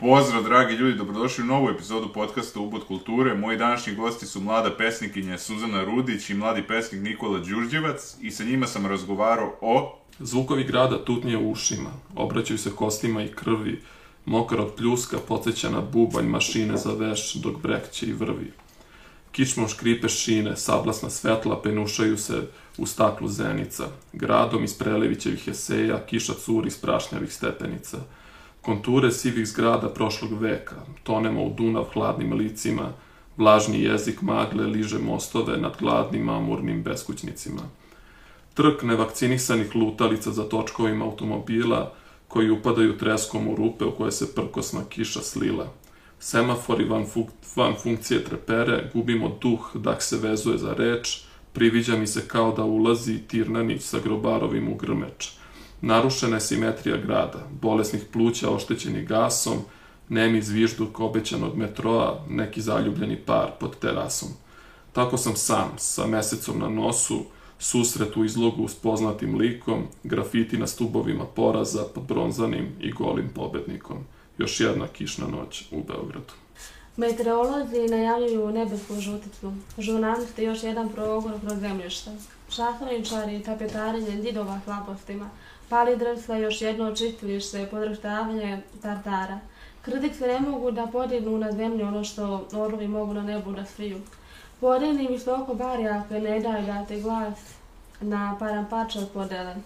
[0.00, 3.34] Pozdrav, dragi ljudi, dobrodošli u novu epizodu podcasta Ubod kulture.
[3.34, 8.44] Moji današnji gosti su mlada pesnikinja Suzana Rudić i mladi pesnik Nikola Đurđevac i sa
[8.44, 9.98] njima sam razgovarao o...
[10.18, 13.82] Zvukovi grada tutnje u ušima, obraćaju se kostima i krvi,
[14.24, 18.52] mokar od pljuska podsjeća na bubanj mašine za veš dok brekće i vrvi.
[19.32, 22.48] Kičmom škripe šine, sablasna svetla penušaju se
[22.78, 23.84] u staklu zenica.
[24.12, 27.98] Gradom iz Prelevićevih eseja kiša curi iz prašnjavih stepenica.
[28.62, 32.92] Konture sivih zgrada prošlog veka, tonemo u Dunav hladnim licima,
[33.36, 37.62] vlažni jezik magle liže mostove nad gladnim amurnim beskućnicima.
[38.54, 41.92] Trk nevakcinisanih lutalica za točkovima automobila
[42.28, 45.72] koji upadaju treskom u rupe u koje se prkosna kiša slila.
[46.18, 51.20] Semafori van, fuk van funkcije trepere, gubimo duh dak se vezuje za reč,
[51.52, 55.39] priviđa mi se kao da ulazi Tirnanić sa grobarovim u grmeč.
[55.82, 59.58] Narušena je simetrija grada, bolesnih pluća oštećeni gasom,
[60.08, 64.28] nemi zvižduk obećanog metroa, neki zaljubljeni par pod terasom.
[64.92, 67.24] Tako sam sam, sa mesecom na nosu,
[67.58, 73.96] susret u izlogu s poznatim likom, grafiti na stubovima poraza pod bronzanim i golim pobednikom.
[74.38, 76.32] Još jedna kišna noć u Beogradu.
[76.96, 79.52] Meteorolozi najavljuju nebesku žuticu.
[79.78, 82.10] Žurnalisti još jedan progon kroz zemljište.
[82.50, 85.30] Šahovničari tapetarenje zidova hlapostima.
[85.70, 89.38] Pali drvstva još jedno očistilište, podrštavanje tartara.
[89.82, 94.00] Kritice ne mogu da podignu na zemlju ono što orlovi mogu na nebu da sviju.
[94.60, 97.38] Podigni visoko barjake ne daju dati glas
[98.00, 99.56] na parampača od podele.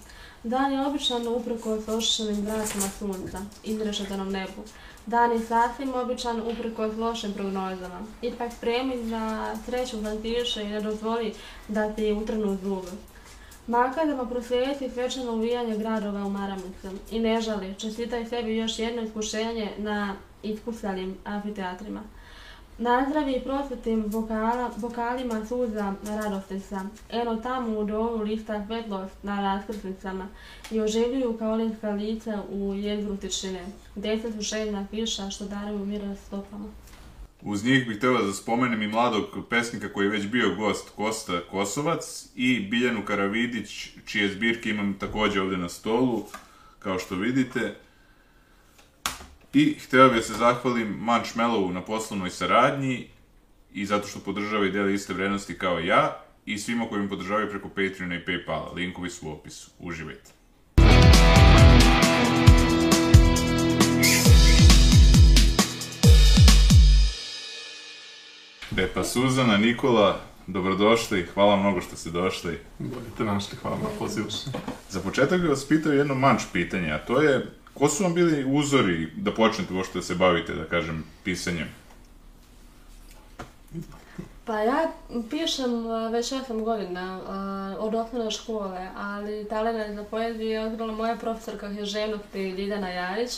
[0.42, 4.62] Dan je običan uprko s ošišenim vratima sunca, izrešetanom nebu.
[5.06, 8.00] Dan je sasvim običan uprko s lošim prognozama.
[8.22, 11.34] Ipak spremi za sreću fantiše i ne dozvoli
[11.68, 12.90] da ti utrnu zube.
[13.66, 19.70] Makadama prosvijeti svečano uvijanje gradova u maramicu i ne žali, čestitaj sebi još jedno iskušenje
[19.78, 22.02] na iskusalim amfiteatrima.
[22.78, 26.80] Nazdravi prosvetim vokala, vokalima suza radostica.
[27.10, 30.26] Eno tamo u dovu lista svetlost na raskrsnicama
[30.70, 33.66] i oživljuju kao olinska lica u jezgru tišine.
[33.94, 36.68] Deca su šeljna kiša što daruju miras stopama.
[37.44, 41.40] Uz njih bih htela da spomenem i mladog pesnika koji je već bio gost Kosta
[41.50, 46.26] Kosovac i Biljanu Karavidić, čije zbirke imam takođe ovde na stolu,
[46.78, 47.76] kao što vidite.
[49.52, 53.08] I hteo bih da se zahvalim Manchmellowu na poslovnoj saradnji
[53.72, 57.50] i zato što podržava i deli iste vrednosti kao ja i svima koji mi podržavaju
[57.50, 58.74] preko Patreona i Paypala.
[58.74, 59.70] Linkovi su u opisu.
[59.78, 60.33] Uživajte.
[68.76, 72.58] E pa Suzana, Nikola, dobrodošli, hvala mnogo što ste došli.
[72.78, 74.26] Bolje te našli, hvala na pozivu.
[74.90, 78.44] Za početak bih vas pitao jedno manč pitanje, a to je ko su vam bili
[78.46, 81.68] uzori da počnete uopšte da se bavite, da kažem, pisanjem?
[84.44, 84.92] Pa ja
[85.30, 90.92] pišem uh, već 8 godina uh, od osnovne škole, ali talent za poeziju je otkrila
[90.92, 93.30] moja profesorka književnosti Ljiljana Jarić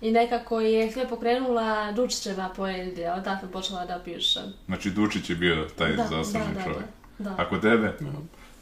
[0.00, 4.42] i nekako je sve pokrenula Dučićeva poezija, od tada sam počela da pišem.
[4.66, 6.86] Znači, Dučić je bio taj Da, zasebni da, da, čovjek.
[7.18, 7.34] Da.
[7.38, 7.98] A kod tebe?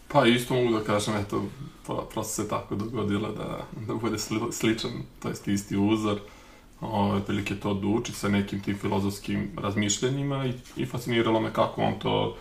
[0.09, 1.45] Pa isto mogu da kažem, eto,
[1.87, 4.91] pa, prosto se tako dogodilo da, da bude sli, sličan,
[5.23, 6.21] to jest isti uzor.
[6.83, 11.99] Ove, otprilike to duči sa nekim tim filozofskim razmišljenjima i, i fasciniralo me kako on
[11.99, 12.37] to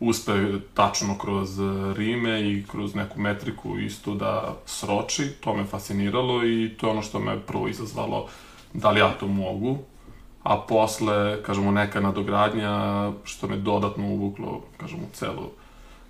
[0.00, 0.32] uspe
[0.74, 1.58] tačno kroz
[1.96, 7.02] rime i kroz neku metriku isto da sroči, to me fasciniralo i to je ono
[7.02, 8.28] što me prvo izazvalo
[8.72, 9.78] da li ja to mogu,
[10.42, 15.50] a posle, kažemo, neka nadogradnja što me dodatno uvuklo, kažemo, celu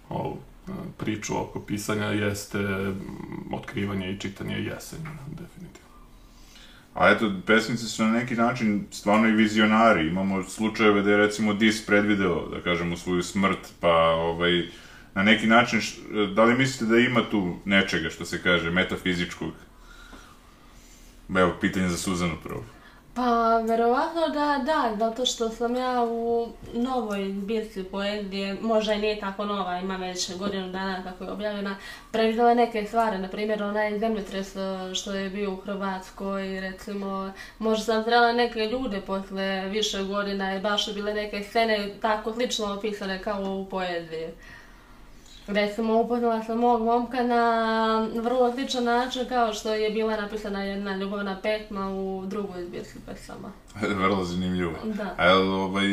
[0.09, 0.37] ovu
[0.69, 2.59] e, priču oko pisanja jeste
[3.53, 5.90] otkrivanje i čitanje jesenja, definitivno.
[6.95, 10.07] A eto, pesnici su na neki način stvarno i vizionari.
[10.09, 14.69] Imamo slučajeve da je recimo Dis predvideo, da kažemo, svoju smrt, pa ovaj,
[15.15, 16.01] na neki način, š-
[16.35, 19.53] da li mislite da ima tu nečega, što se kaže, metafizičkog?
[21.37, 22.65] Evo, pitanje za Suzanu prvo.
[23.21, 29.21] Pa, verovatno da, da, zato što sam ja u novoj zbirci poezije, možda i nije
[29.21, 31.77] tako nova, ima već godinu dana kako je objavljena,
[32.13, 37.85] previdela neke stvari, na primjer onaj zemljotres e, što je bio u Hrvatskoj, recimo, možda
[37.85, 42.75] sam zrela neke ljude posle više godina i baš su bile neke scene tako slično
[42.75, 44.29] opisane kao u poeziji.
[45.51, 47.43] Recimo, upoznala sam mog momka na
[48.15, 53.53] vrlo sličan način kao što je bila napisana jedna ljubavna pesma u drugoj zbirci pesama.
[54.01, 54.73] Vrlo zanimljivo.
[54.85, 55.15] Da.
[55.17, 55.85] A jel, ovaj,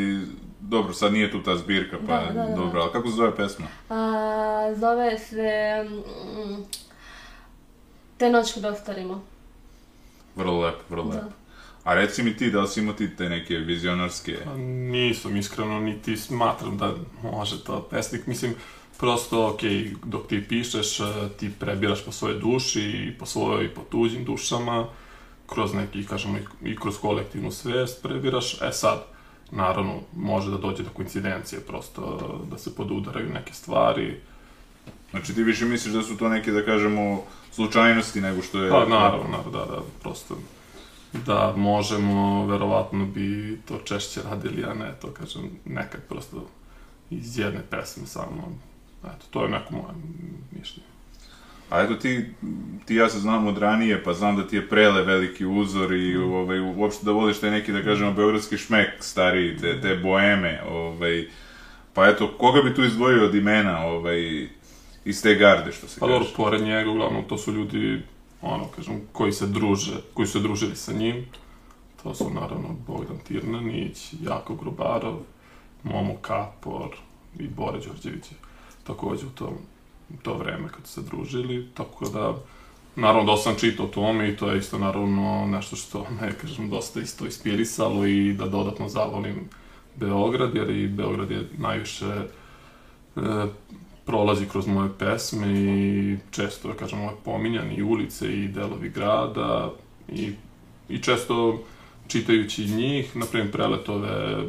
[0.60, 2.54] dobro, sad nije tu ta zbirka, pa Da, da, da.
[2.56, 3.66] dobro, ali kako se zove pesma?
[3.90, 5.84] A, zove se...
[5.84, 6.62] mm,
[8.18, 9.24] Te noć kad ostarimo.
[10.36, 11.14] Vrlo lepo, vrlo Da.
[11.14, 11.32] lepo.
[11.84, 14.36] A reci mi ti, da li si imao ti te neke vizionarske...
[14.44, 16.94] Pa nisam iskreno, niti smatram da
[17.24, 18.26] može to pesnik.
[18.26, 18.54] Mislim,
[18.98, 19.60] prosto, ok,
[20.04, 21.04] dok ti pišeš, eh,
[21.36, 24.86] ti prebiraš po svojoj duši i po svojoj i po tuđim dušama,
[25.46, 28.62] kroz neki, kažemo, i, i kroz kolektivnu svest prebiraš.
[28.62, 29.04] E sad,
[29.50, 32.18] naravno, može da dođe do koincidencije, prosto
[32.50, 34.20] da se podudaraju neke stvari.
[35.10, 37.22] Znači ti više misliš da su to neke, da kažemo,
[37.52, 38.70] slučajnosti nego što je...
[38.70, 40.36] Pa, naravno, naravno, da, da, prosto
[41.12, 46.46] da možemo, verovatno bi to češće radili, a ne to, kažem, nekad prosto
[47.10, 48.58] iz jedne pesme samo.
[49.04, 49.94] Eto, to je neko moje
[50.50, 50.88] mišljenje.
[51.70, 52.24] A eto ti,
[52.84, 56.16] ti ja se znam od ranije, pa znam da ti je Prele veliki uzor i
[56.16, 61.28] ovaj, uopšte da voliš taj neki, da kažemo, beogradski šmek stariji, te, te boeme, ovaj,
[61.94, 64.48] pa eto, koga bi tu izdvojio od imena, ovaj,
[65.04, 66.18] iz te garde, što se Pa kaže?
[66.18, 68.02] dobro, pored njega, uglavnom, to su ljudi,
[68.42, 71.26] ono, kažem, koji se druže, koji su družili sa njim.
[72.02, 75.16] To su, naravno, Bogdan Tirnanić, Jako Grubarov,
[75.82, 76.96] Momo Kapor
[77.38, 78.24] i Bore Đorđević
[78.88, 79.54] takođe u tom,
[80.22, 82.34] to vreme kad su se družili, tako da,
[82.96, 86.70] naravno, da sam čitao o tome i to je isto, naravno, nešto što me, kažem,
[86.70, 89.48] dosta isto inspirisalo i da dodatno zavolim
[89.96, 93.20] Beograd, jer i Beograd je najviše e,
[94.06, 99.72] prolazi kroz moje pesme i često, da kažem, ovaj pominjan i ulice i delovi grada
[100.08, 100.32] i,
[100.88, 101.58] i često
[102.08, 104.44] čitajući njih, na primjer preletove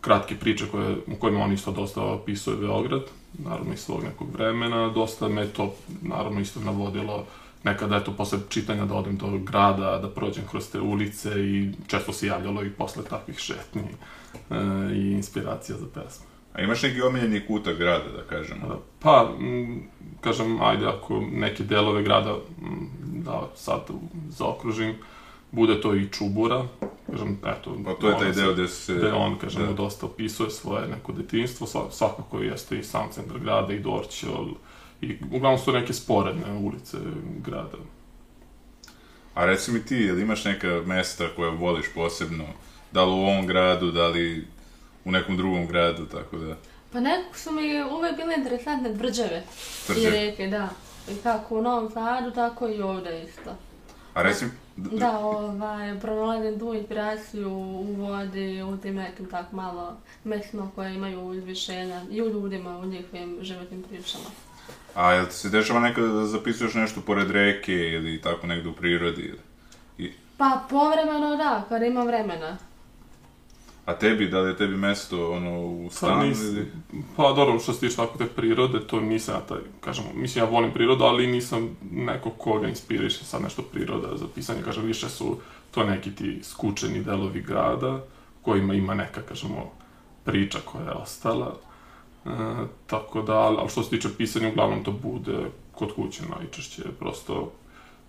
[0.00, 3.02] kratke priče koje, u kojima on isto dosta opisuje Beograd,
[3.38, 7.26] naravno iz svog nekog vremena, dosta me to, naravno, isto navodilo
[7.64, 12.12] nekada, eto, posle čitanja da odem do grada, da prođem kroz te ulice i često
[12.12, 14.54] se javljalo i posle takvih šetnji e,
[14.94, 16.26] i inspiracija za pesme.
[16.52, 18.68] A imaš neki omiljeni kutak grada, da kažemo?
[18.68, 18.78] Da.
[19.00, 19.82] Pa, m,
[20.20, 22.88] kažem, ajde, ako neke delove grada, m,
[23.24, 23.80] da sad
[24.28, 24.94] zaokružim,
[25.50, 26.66] bude to i Čubura,
[27.10, 27.76] kažem, eto...
[27.84, 28.94] Pa to je taj deo gde se...
[28.94, 29.72] Gde on, kažem, da.
[29.72, 34.48] dosta opisuje svoje neko detinjstvo, sva- svakako jeste i sam centar grada, i Dorćol,
[35.00, 36.96] i uglavnom su neke sporedne ulice
[37.44, 37.78] grada.
[39.34, 42.44] A reci mi ti, jel imaš neka mesta koja voliš posebno?
[42.92, 44.46] Da li u ovom gradu, da li
[45.04, 46.56] u nekom drugom gradu, tako da...
[46.92, 49.42] Pa nekako su mi uvek bile interesantne tvrđave
[49.96, 50.68] i reke, da.
[51.10, 53.50] I kako u Novom Sadu, tako i ovde isto.
[54.14, 54.44] A reci
[54.76, 61.34] Da, ovaj, pronalazim tu inspiraciju u vodi, u tim nekim tak malo mestima koje imaju
[61.34, 64.24] izvišenja i u ljudima, u njihovim životnim pričama.
[64.94, 68.72] A jel ti se dešava nekada da zapisuješ nešto pored reke ili tako negde u
[68.72, 69.22] prirodi?
[69.22, 69.40] Ili?
[69.98, 72.56] I, Pa povremeno da, kad imam vremena.
[73.84, 76.66] A tebi, da li je tebi mesto ono u Pa, stanu nis, ili...
[77.16, 80.50] pa dobro, što se tiče tako te prirode, to nisam ja taj, kažem, mislim ja
[80.50, 85.38] volim prirodu, ali nisam neko koga inspiriše sad nešto priroda za pisanje, kažem, više su
[85.70, 88.04] to neki ti skučeni delovi grada,
[88.42, 89.72] kojima ima neka, kažemo,
[90.24, 91.56] priča koja je ostala.
[92.24, 92.30] E,
[92.86, 95.38] tako da, ali što se tiče pisanja, uglavnom to bude
[95.72, 97.52] kod kuće najčešće, prosto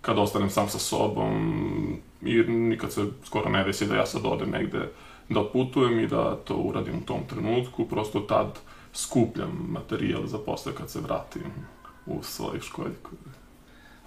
[0.00, 4.50] kad ostanem sam sa sobom i nikad se skoro ne desi da ja sad odem
[4.50, 4.88] negde
[5.28, 8.58] da putujem i da to uradim u tom trenutku, prosto tad
[8.92, 11.42] skupljam materijal za posle kad se vratim
[12.06, 13.10] u svoju školjku.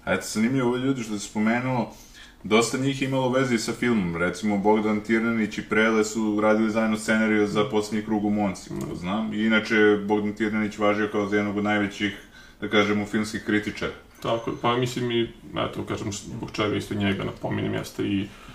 [0.04, 1.92] A eto, zanimljivo ovo ljudi što si spomenuo,
[2.44, 4.16] dosta njih je imalo veze i sa filmom.
[4.16, 8.94] Recimo, Bogdan Tirnanić i Prele su radili zajedno scenariju za posljednji krug u Monci, to
[8.94, 9.34] znam.
[9.34, 12.16] I inače, Bogdan Tirnanić važio kao za jednog od najvećih,
[12.60, 13.92] da kažemo, filmskih kritičara.
[14.22, 18.49] Tako, pa mislim i, eto, kažem, zbog čega isto njega napominjem, jeste i mm,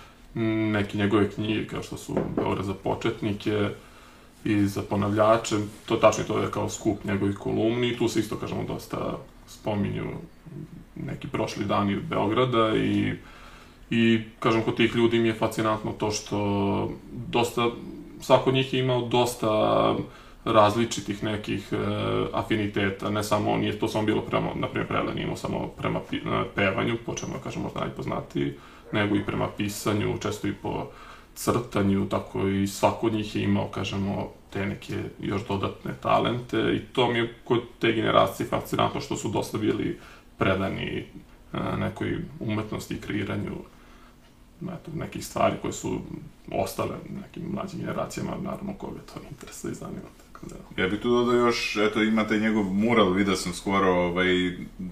[0.72, 3.68] neke njegove knjige, kao što su Beograd za početnike
[4.44, 7.96] i za ponavljače, to tačno to je kao skup njegovih kolumni.
[7.96, 10.04] Tu se isto, kažemo, dosta spominju
[10.94, 13.14] neki prošli dani Beograda i
[13.90, 16.38] I, kažem, kod tih ljudi mi je fascinantno to što
[17.12, 17.70] dosta,
[18.20, 19.94] svako od njih je imao dosta
[20.44, 21.76] različitih nekih e,
[22.32, 26.18] afiniteta, ne samo, nije to samo bilo prema, na primjer, nije imao samo prema e,
[26.54, 28.54] pevanju, po čemu kažem, možda najpoznatiji,
[28.92, 30.86] nego i prema pisanju, često i po
[31.34, 36.80] crtanju, tako i svako od njih je imao, kažemo, te neke još dodatne talente i
[36.92, 39.98] to mi je kod te generacije fascinantno što su dosta bili
[40.38, 41.06] predani e,
[41.76, 43.56] nekoj umetnosti i kreiranju
[44.62, 46.00] eto, nekih stvari koje su
[46.52, 50.08] ostale nekim mlađim generacijama, naravno koga to interesuje i zanima.
[50.32, 54.26] Tako da, Ja bih tu dodao još, eto, imate njegov mural, vidio sam skoro, ovaj,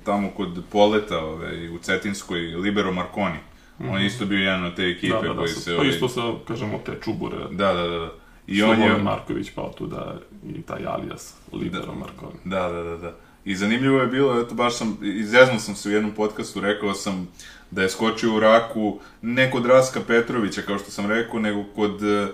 [0.04, 3.38] tamo kod Poleta, ovaj, u Cetinskoj, Libero Marconi.
[3.78, 5.70] On je isto bio jedan od te ekipe da, da, da, koji se...
[5.70, 7.98] pa ovaj, isto sa, kažemo, te čubure, Da, da, da.
[7.98, 8.10] da.
[8.46, 8.98] I I on je...
[8.98, 10.16] Marković pa otuda
[10.48, 11.92] i taj alias Libero Da.
[11.92, 12.38] Marconi.
[12.44, 13.12] Da, da, da, da.
[13.44, 17.28] I zanimljivo je bilo, eto baš sam, izjeznuo sam se u jednom podcastu, rekao sam
[17.70, 22.02] da je skočio u raku ne kod Raska Petrovića, kao što sam rekao, nego kod
[22.02, 22.26] e,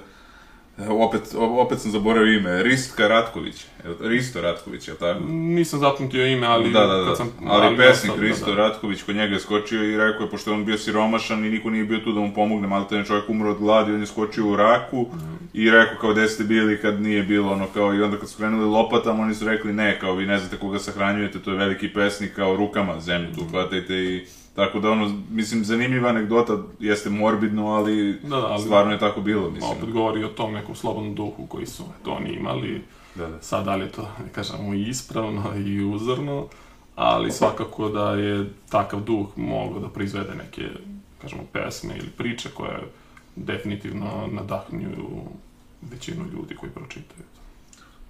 [0.89, 3.65] opet, opet sam zaboravio ime, Ristka Ratković,
[4.01, 5.21] Risto Ratković, je tako?
[5.29, 6.71] Nisam zapamtio ime, ali...
[6.73, 8.69] Da, da, da, kad sam, ali pesnik ostao- Risto da, da.
[8.69, 11.71] Ratković kod njega je skočio i rekao je, pošto je on bio siromašan i niko
[11.71, 14.47] nije bio tu da mu pomogne, malo te čovjek umro od gladi, on je skočio
[14.47, 15.07] u raku
[15.55, 18.37] i rekao kao gde ste bili kad nije bilo ono kao i onda kad su
[18.37, 21.89] krenuli lopatama oni su rekli ne, kao vi ne znate koga sahranjujete, to je veliki
[21.89, 27.66] pesnik, kao rukama zemlju tu hvatajte i tako da ono, mislim, zanimljiva anegdota, jeste morbidno,
[27.66, 29.71] ali, Da, da, ali- stvarno je tako bilo, mislim.
[29.71, 32.83] Opet govori o tom nekom slobodnom duhu koji su to oni imali.
[33.14, 33.42] Da, da.
[33.42, 36.47] Sad, da li je to, ne kažemo, i ispravno i uzorno,
[36.97, 40.69] ali svakako da je takav duh mogao da proizvede neke,
[41.23, 42.78] kažemo, pesme ili priče koje
[43.37, 45.09] definitivno nadahnjuju
[45.90, 47.25] većinu ljudi koji pročitaju.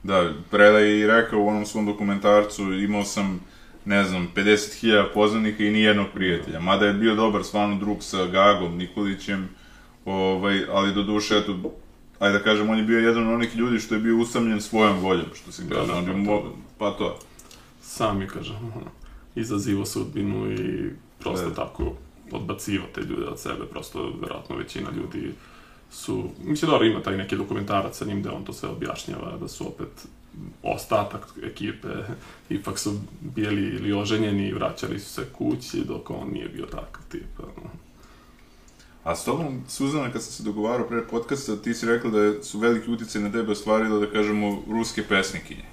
[0.02, 3.40] Da, Preda je i rekao u onom svom dokumentarcu, imao sam,
[3.84, 6.60] ne znam, 50.000 poznanika i nijednog prijatelja.
[6.60, 9.48] Mada je bio dobar stvarno drug sa Gagom Nikolićem,
[10.04, 11.72] ovaj, ali do duše, eto,
[12.18, 14.98] ajde da kažem, on je bio jedan od onih ljudi što je bio usamljen svojom
[14.98, 15.86] voljom, što se kaže.
[15.86, 17.18] da, on je pa mo- pa to.
[17.82, 18.56] Sam je, kažem,
[19.34, 21.54] izazivo sudbinu i prosto Da.
[21.54, 21.92] tako
[22.32, 25.32] odbacivo te ljude od sebe, prosto verovatno većina ljudi
[25.90, 29.48] su, mislim dobro ima taj neki dokumentarac sa njim gde on to sve objašnjava, da
[29.48, 29.88] su opet
[30.62, 31.88] ostatak ekipe
[32.50, 37.02] ipak su bili ili oženjeni i vraćali su se kući dok on nije bio takav
[37.10, 37.38] tip.
[37.38, 37.70] ono.
[39.04, 42.58] A s tobom, Suzana, kad sam se dogovarao pre podcasta, ti si rekla da su
[42.58, 45.64] veliki utjecaj na tebe ostvarile, da kažemo, ruske pesnikinje.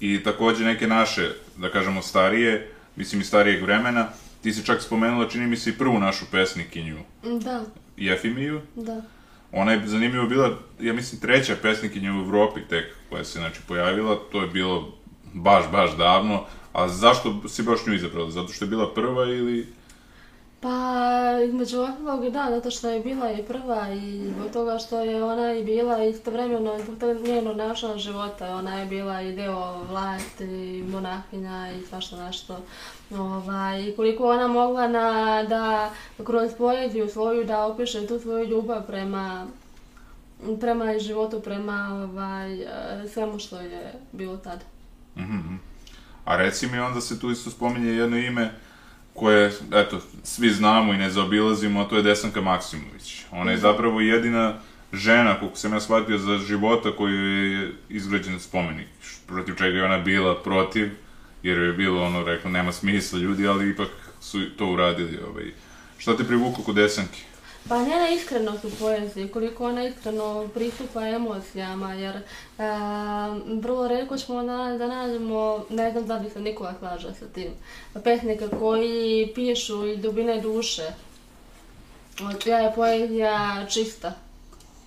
[0.00, 4.08] I takođe neke naše, da kažemo, starije, mislim i starijeg vremena.
[4.42, 7.64] Ti si čak spomenula, čini mi se, i prvu našu pesnikinju, Da,
[7.96, 8.60] Jefimiju.
[8.76, 9.02] da.
[9.52, 14.18] Ona je zanimljivo bila, ja mislim, treća pesnikinja u Evropi tek koja se, znači, pojavila.
[14.32, 14.92] To je bilo
[15.32, 16.44] baš, baš davno.
[16.72, 18.30] A zašto si baš nju izabrala?
[18.30, 19.79] Zato što je bila prva ili...
[20.60, 25.24] Pa, između ostalog, da, zato što je bila i prva i zbog toga što je
[25.24, 30.84] ona i bila istovremeno, zbog toga njenog načina života, ona je bila i deo vlasti,
[30.88, 32.60] monahinja i svašta nešto.
[33.10, 35.90] Ovaj, koliko ona mogla na, da
[36.24, 39.46] kroz poeziju svoju da opiše tu svoju ljubav prema
[40.60, 42.66] prema životu, prema ovaj,
[43.12, 44.64] svemu što je bilo tad.
[45.16, 45.54] Mhm.
[46.24, 48.52] A reci mi, onda se tu isto spominje jedno ime
[49.14, 53.24] koje, eto, svi znamo i ne zaobilazimo, a to je Desanka Maksimović.
[53.30, 54.54] Ona je zapravo jedina
[54.92, 58.88] žena, koliko sam ja shvatio, za života koju je izgrađen spomenik,
[59.26, 60.90] protiv čega je ona bila protiv,
[61.42, 63.88] jer je bilo ono, rekla, nema smisla ljudi, ali ipak
[64.20, 65.18] su to uradili.
[65.30, 65.44] Ovaj.
[65.98, 67.29] Šta te privuklo kod Desanke?
[67.68, 72.22] Pa njena iskrenost u poeziji, koliko ona iskreno pristupa emocijama, jer e,
[73.60, 77.50] vrlo redko ćemo na, da nađemo, ne znam da li se nikoga slaže sa tim,
[78.04, 80.92] pesnika koji pišu iz dubine duše.
[82.42, 84.12] Čija je poezija čista.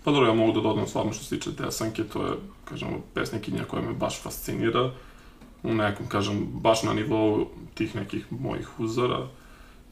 [0.03, 2.34] Pa dobro, ja mogu da dodam stvarno što se tiče Desanke, to je,
[2.65, 4.92] kažemo, pesnikinja koja me baš fascinira.
[5.63, 9.27] U nekom, kažem, baš na nivou tih nekih mojih uzora.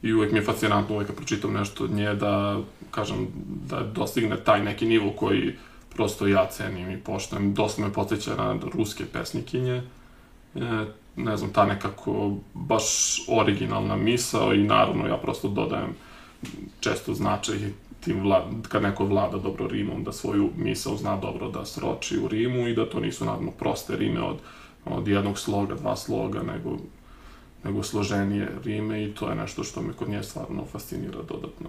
[0.02, 3.28] I uvek mi je fascinantno uvek kad pročitam nešto od nje da, kažem,
[3.68, 5.52] da dostigne taj neki nivo koji
[5.94, 7.54] prosto ja cenim i poštujem.
[7.54, 9.82] Dosta me podsjeća na ruske pesnikinje.
[10.54, 10.84] E,
[11.16, 12.84] ne znam, ta nekako baš
[13.28, 15.94] originalna misao i naravno ja prosto dodajem
[16.80, 17.56] često značaj
[18.04, 22.28] tim vla, kad neko vlada dobro rimom, da svoju misao zna dobro da sroči u
[22.28, 24.36] rimu i da to nisu naravno proste rime od,
[24.84, 26.76] od jednog sloga, dva sloga, nego,
[27.64, 31.68] nego složenije rime i to je nešto što me kod nje stvarno fascinira dodatno.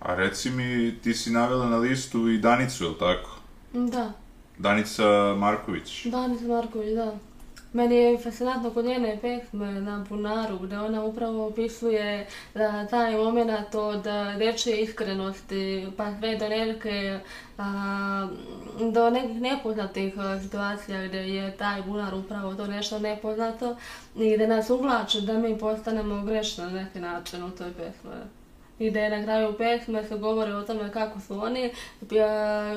[0.00, 3.30] A reci mi, ti si navela na listu i Danicu, je li tako?
[3.72, 4.12] Da,
[4.58, 6.06] Danica Marković.
[6.06, 7.18] Danis Marković, da.
[7.74, 13.74] Meni je fascinantno kod njene pesme na Bunaru, gde ona upravo opisuje da, taj moment
[13.74, 17.18] od a, dečje iskrenosti, pa sve do neke,
[17.58, 18.28] a,
[18.92, 23.76] do nekih nepoznatih a, situacija gde je taj bunar upravo to nešto nepoznato
[24.16, 28.43] i gde nas uvlače da mi postanemo grešni na neki način u toj pesmi.
[28.78, 31.70] I da je na kraju pesme se govori o tome kako su oni,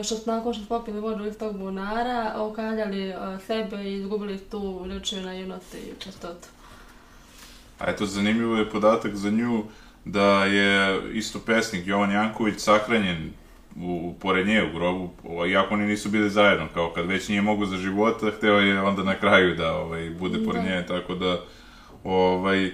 [0.03, 3.13] što su nakon što su popili vodu iz tog bunara, okaljali
[3.47, 6.47] sebe i izgubili tu ljučiju naivnost i čistotu.
[7.79, 9.63] A eto, zanimljivo je podatak za nju
[10.05, 13.31] da je isto pesnik Jovan Janković sahranjen
[13.81, 17.41] u, pored nje u grobu, ovaj, iako oni nisu bili zajedno, kao kad već nije
[17.41, 20.69] mogu za života, hteo je onda na kraju da ovaj, bude pored Da.
[20.69, 21.41] nje, tako da,
[22.03, 22.71] ovaj,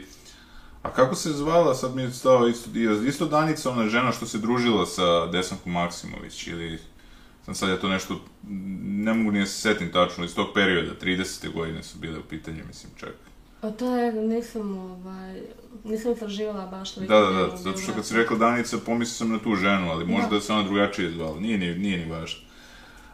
[0.84, 2.70] a kako se zvala, sad mi je stao isto,
[3.08, 6.80] isto Danica, ona žena što se družila sa Desankom Maksimović, ili
[7.46, 8.20] sam sad ja to nešto,
[8.84, 11.54] ne mogu ni da se setim tačno, iz tog perioda, 30.
[11.54, 13.16] godine su bile u pitanju, mislim, čak.
[13.62, 15.42] A to je, nisam, ovaj,
[15.84, 17.13] nisam istraživala baš toliko.
[17.13, 20.06] Da, da, da, zato što kad si rekla Danica, pomislio sam na tu ženu, ali
[20.06, 20.36] možda Da.
[20.36, 22.40] da se ona drugačije zvala, nije ni, nije ni važno.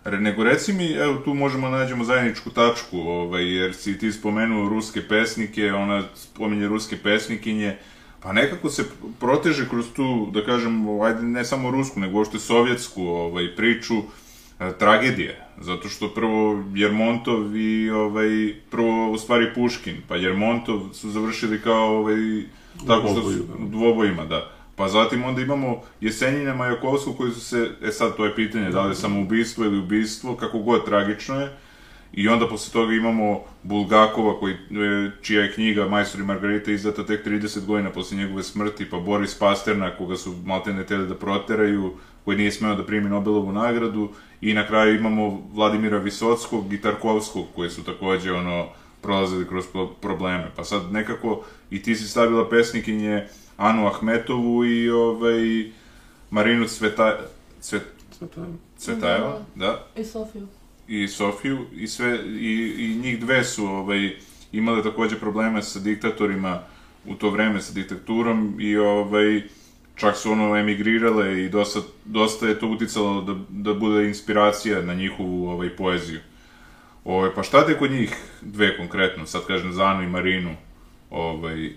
[0.06, 4.70] Nego reci mi, evo tu možemo da nađemo zajedničku tačku, ovaj, jer si ti spomenuo
[4.70, 7.78] ruske pesnike, ona spominje ruske pesnikinje,
[8.20, 8.84] pa nekako se
[9.20, 13.96] proteže kroz tu, da kažem, ajde ne samo rusku, nego uopšte sovjetsku ovaj, priču,
[14.60, 15.46] e, tragedije.
[15.62, 21.98] Zato što prvo Jermontov i ovaj, prvo u stvari Puškin, pa Jermontov su završili kao
[21.98, 22.44] ovaj,
[22.88, 24.59] tako što su, dvobojima, da.
[24.80, 28.82] Pa zatim onda imamo Jesenjina Majakovsku koji su se, e sad to je pitanje, da
[28.82, 31.58] li je samoubistvo ili ubistvo, kako god tragično je.
[32.14, 37.06] I onda posle toga imamo Bulgakova, koji, e, čija je knjiga Majstor i Margarita izdata
[37.06, 41.94] tek 30 godina posle njegove smrti, pa Boris Pasternak, koga su maltene teli da proteraju,
[42.26, 44.10] koji nije smeo da primi Nobelovu nagradu,
[44.42, 48.68] i na kraju imamo Vladimira Visockog i Tarkovskog, koji su takođe ono,
[49.02, 50.52] prolazili kroz pro- probleme.
[50.56, 53.28] Pa sad nekako i ti si stavila pesnikinje
[53.60, 55.72] Anu Ahmetovu i ovaj,
[56.30, 57.18] Marinu Cveta,
[57.62, 57.84] Cvet,
[58.22, 58.28] je.
[58.78, 60.48] Cvetajeva, da, I Sofiju.
[60.88, 64.16] i Sofiju i sve i, i njih dve su ovaj
[64.52, 66.62] imale takođe probleme sa diktatorima
[67.06, 69.42] u to vreme sa diktaturom i ovaj
[69.96, 74.94] čak su ono emigrirale i dosta, dosta je to uticalo da, da bude inspiracija na
[74.94, 76.20] njihovu ovaj poeziju.
[77.06, 80.56] Ovaj pa šta te kod njih dve konkretno, sad kažem za Anu i Marinu,
[81.10, 81.70] ovaj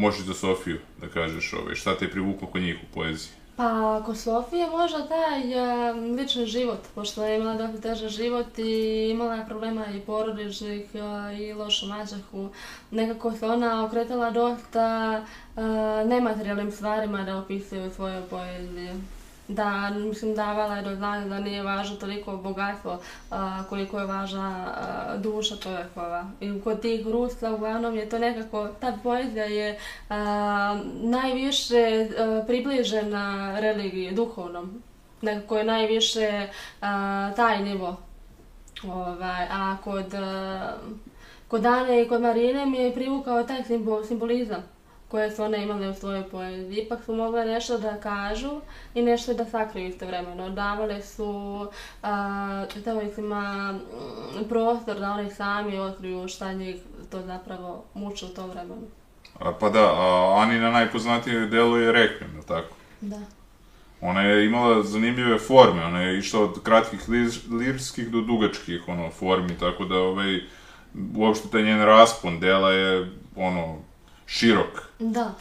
[0.00, 3.32] možeš za Sofiju da kažeš ovaj šta te je privuklo kod njih u poeziji.
[3.56, 9.08] Pa, kod Sofije možda taj e, lični život, pošto je imala dosta težan život i
[9.10, 10.84] imala je problema i porodičnih
[11.40, 12.48] i lošu mađahu.
[12.90, 15.20] Nekako se ona okretala dosta
[16.06, 18.90] nematerijalnim stvarima da opisuje u svojoj poeziji.
[19.50, 23.00] Da, mislim, davala je do znanja da nije važno toliko bogatstvo
[23.68, 26.30] koliko je važna a, duša čovjekova.
[26.40, 29.78] I kod tih Rusa uglavnom je to nekako, ta poezija je
[30.08, 32.08] a, najviše
[32.46, 34.82] približena religiji, duhovnom.
[35.22, 36.48] Nekako je najviše
[37.36, 37.96] taj nivo.
[38.84, 40.06] Ovaj, a kod,
[41.48, 44.79] kod Ane i kod Marine mi je privukao taj simbol, simbolizam
[45.10, 46.76] koje su one imale u svojoj poeziji.
[46.76, 48.60] Ipak su mogle nešto da kažu
[48.94, 50.50] i nešto da sakriju istovremeno.
[50.50, 51.66] Davale su
[52.02, 56.76] a, čitavnicima mm, prostor da oni sami otkriju šta njih
[57.10, 58.82] to zapravo muče u tom vremenu.
[59.38, 62.74] A, pa da, a Anina najpoznatije delo je Requiem, je tako?
[63.00, 63.20] Da.
[64.00, 69.10] Ona je imala zanimljive forme, ona je išla od kratkih lir- lirskih do dugačkih ono,
[69.10, 70.40] formi, tako da ovaj,
[71.16, 73.78] uopšte taj njen raspon dela je ono,
[74.30, 74.82] širok.
[74.98, 75.34] Da.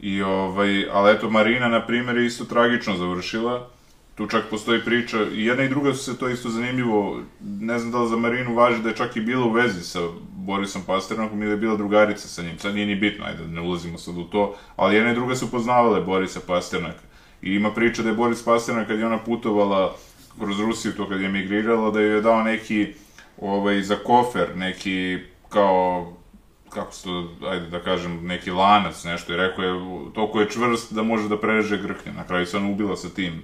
[0.00, 3.68] I ovaj, ali eto Marina, na primjer, je isto tragično završila.
[4.14, 7.92] Tu čak postoji priča, i jedna i druga su se to isto zanimljivo, ne znam
[7.92, 10.00] da li za Marinu važi da je čak i bila u vezi sa
[10.32, 13.60] Borisom Pasternakom ili je bila drugarica sa njim, sad nije ni bitno, ajde da ne
[13.60, 17.02] ulazimo sad u to, ali jedna i druga su poznavale Borisa Pasternaka.
[17.42, 19.96] I ima priča da je Boris Pasternak kad je ona putovala
[20.38, 22.94] kroz Rusiju, to kad je emigrirala, da joj je dao neki,
[23.40, 26.12] ovaj, za kofer, neki, kao,
[26.76, 30.92] kako se to, ajde da kažem, neki lanac, nešto, i rekao je, toliko je čvrst
[30.92, 32.12] da može da prereže grklje.
[32.12, 33.42] Na kraju se ona ubila sa tim.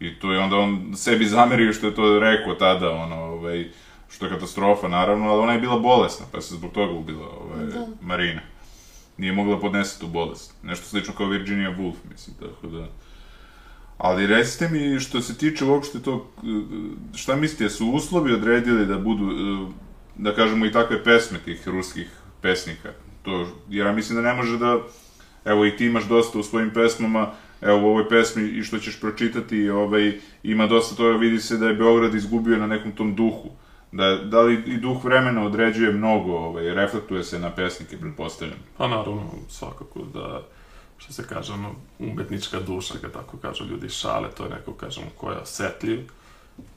[0.00, 3.70] I to je onda on sebi zamerio što je to rekao tada, ono, ovaj,
[4.10, 7.66] što je katastrofa, naravno, ali ona je bila bolesna, pa se zbog toga ubila, ovaj,
[7.66, 7.86] Da.
[8.00, 8.40] Marina.
[9.16, 10.54] Nije mogla podnese tu bolest.
[10.62, 12.86] Nešto slično kao Virginia Woolf, mislim, tako da...
[13.98, 16.22] Ali recite mi, što se tiče uopšte tog,
[17.14, 19.72] šta mislite, su uslovi odredili da budu, e,
[20.16, 22.88] da kažemo, i takve pesme tih ruskih pesnika?
[23.22, 24.78] To, jer ja mislim da ne može da,
[25.44, 29.00] evo i ti imaš dosta u svojim pesmama, evo u ovoj pesmi i što ćeš
[29.00, 33.48] pročitati, ovaj, ima dosta toga, vidi se da je Beograd izgubio na nekom tom duhu.
[33.92, 38.58] Da, da li i duh vremena određuje mnogo, ovaj, reflektuje se na pesnike, pretpostavljam.
[38.76, 40.42] Pa naravno, svakako da,
[40.98, 45.06] što se kaže, ono, umetnička duša, kad tako kažu ljudi šale, to je neko, kažemo,
[45.16, 46.00] ko je osetljiv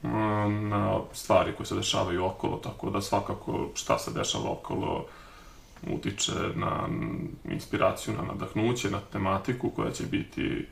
[0.02, 5.06] mm, na stvari koje se dešavaju okolo, tako da svakako šta se dešava okolo
[5.90, 6.88] utiče na
[7.44, 10.66] inspiraciju, na nadahnuće, na tematiku koja će biti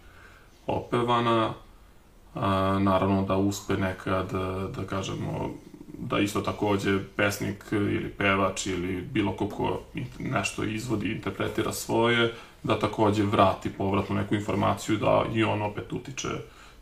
[0.66, 1.54] opevana.
[2.34, 4.32] A, naravno da uspe nekad,
[4.76, 5.50] da kažemo,
[5.98, 9.82] da isto takođe pesnik ili pevač ili bilo ko ko
[10.18, 16.28] nešto izvodi, interpretira svoje, da takođe vrati povratnu neku informaciju da i on opet utiče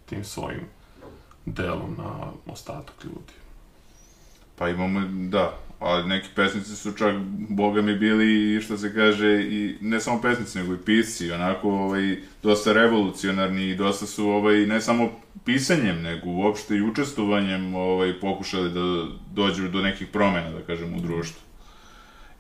[0.06, 0.60] tim svojim
[1.46, 3.32] delom na ostatak ljudi.
[4.58, 7.14] Pa imamo, da, ali neki pesnici su čak,
[7.48, 11.70] boga mi, bili, i što se kaže, i ne samo pesnici, nego i pisci, onako,
[11.70, 15.10] ovaj, dosta revolucionarni i dosta su, ovaj, ne samo
[15.44, 21.00] pisanjem, nego uopšte i učestvovanjem, ovaj, pokušali da dođu do nekih promena, da kažem, u
[21.00, 21.40] društvu.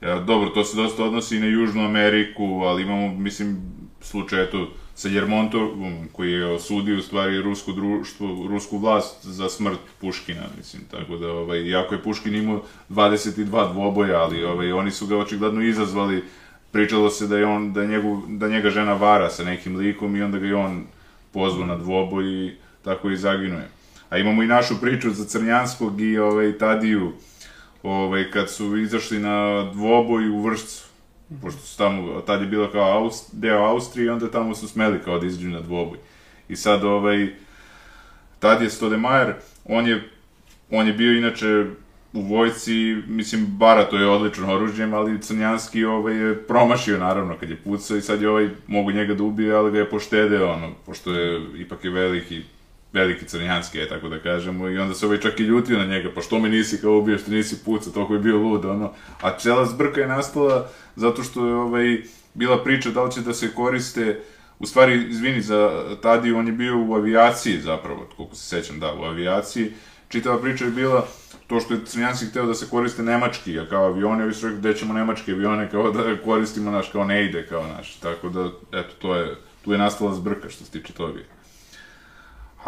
[0.00, 3.62] Ja, dobro, to se dosta odnosi i na Južnu Ameriku, ali imamo, mislim,
[4.00, 9.78] slučaj, eto, sa Jermontovom, koji je osudio u stvari rusko društvo, rusku vlast za smrt
[10.00, 15.06] Puškina, mislim, tako da, ovaj, iako je Puškin imao 22 dvoboja, ali ovaj, oni su
[15.06, 16.24] ga očigledno izazvali,
[16.72, 20.22] pričalo se da je on, da, njegu, da njega žena vara sa nekim likom i
[20.22, 20.84] onda ga je on
[21.32, 22.52] pozvao na dvoboj i
[22.84, 23.68] tako i zaginuje.
[24.10, 27.12] A imamo i našu priču za Crnjanskog i ovaj, Tadiju,
[27.82, 30.87] ovaj, kad su izašli na dvoboj u Vršcu
[31.42, 34.98] pošto su tamo, tad je bilo kao Aust, deo Austrije i onda tamo su smeli
[35.04, 35.98] kao da izađu na dvoboj.
[36.48, 37.28] I sad, ovaj,
[38.38, 40.10] tad je Stodemajer, on je,
[40.70, 41.66] on je bio inače
[42.12, 47.56] u vojci, mislim, Barato je odlično oružjem, ali Crnjanski ovaj, je promašio, naravno, kad je
[47.56, 51.12] pucao i sad je ovaj, mogu njega da ubije, ali ga je poštedeo, ono, pošto
[51.12, 52.42] je, ipak je veliki,
[52.92, 56.20] veliki crnjanski, tako da kažemo, i onda se ovaj čak i ljutio na njega, pa
[56.20, 59.66] što me nisi kao ubio, što nisi pucao, toliko je bio lud, ono, a cela
[59.66, 62.02] zbrka je nastala zato što je ovaj,
[62.34, 64.20] bila priča da li će da se koriste,
[64.58, 65.70] u stvari, izvini, za
[66.02, 69.72] Tadiju, on je bio u avijaciji zapravo, koliko se sećam, da, u avijaciji,
[70.08, 71.06] čitava priča je bila
[71.46, 74.58] to što je Crnjanski hteo da se koriste nemački, a kao avione, ovi su rekli
[74.58, 78.50] gde ćemo nemačke avione, kao da koristimo naš, kao ne ide, kao naš, tako da,
[78.78, 81.20] eto, to je, tu je nastala zbrka što se tiče toga.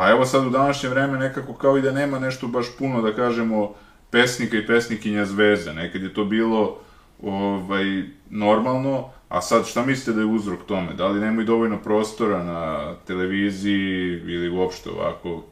[0.01, 3.15] A evo sad u današnje vreme nekako kao i da nema nešto baš puno da
[3.15, 3.75] kažemo
[4.11, 5.73] pesnika i pesnikinja zvezda.
[5.73, 6.79] Nekad je to bilo
[7.23, 10.95] ovaj, normalno, a sad šta mislite da je uzrok tome?
[10.95, 15.45] Da li nema i dovoljno prostora na televiziji ili uopšte ovako?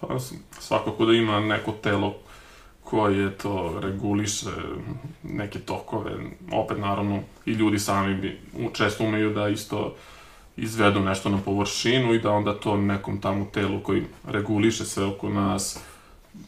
[0.00, 0.18] Pa
[0.60, 2.14] svakako da ima neko telo
[2.84, 4.50] koje to reguliše
[5.22, 6.10] neke tokove.
[6.52, 8.40] Opet naravno i ljudi sami bi
[8.72, 9.94] često umeju da isto
[10.58, 15.28] izvedu nešto na površinu i da onda to nekom tamo telu koji reguliše sve oko
[15.28, 15.78] nas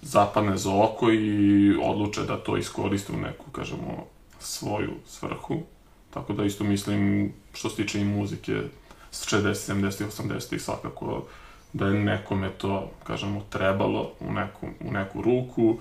[0.03, 4.07] zapadne za oko i odluče da to iskoriste u neku, kažemo,
[4.39, 5.63] svoju svrhu.
[6.11, 8.63] Tako da isto mislim, što se tiče i muzike,
[9.11, 11.25] s 60, 70, 80 svakako
[11.73, 15.77] da je nekome to, kažemo, trebalo u neku, u neku ruku,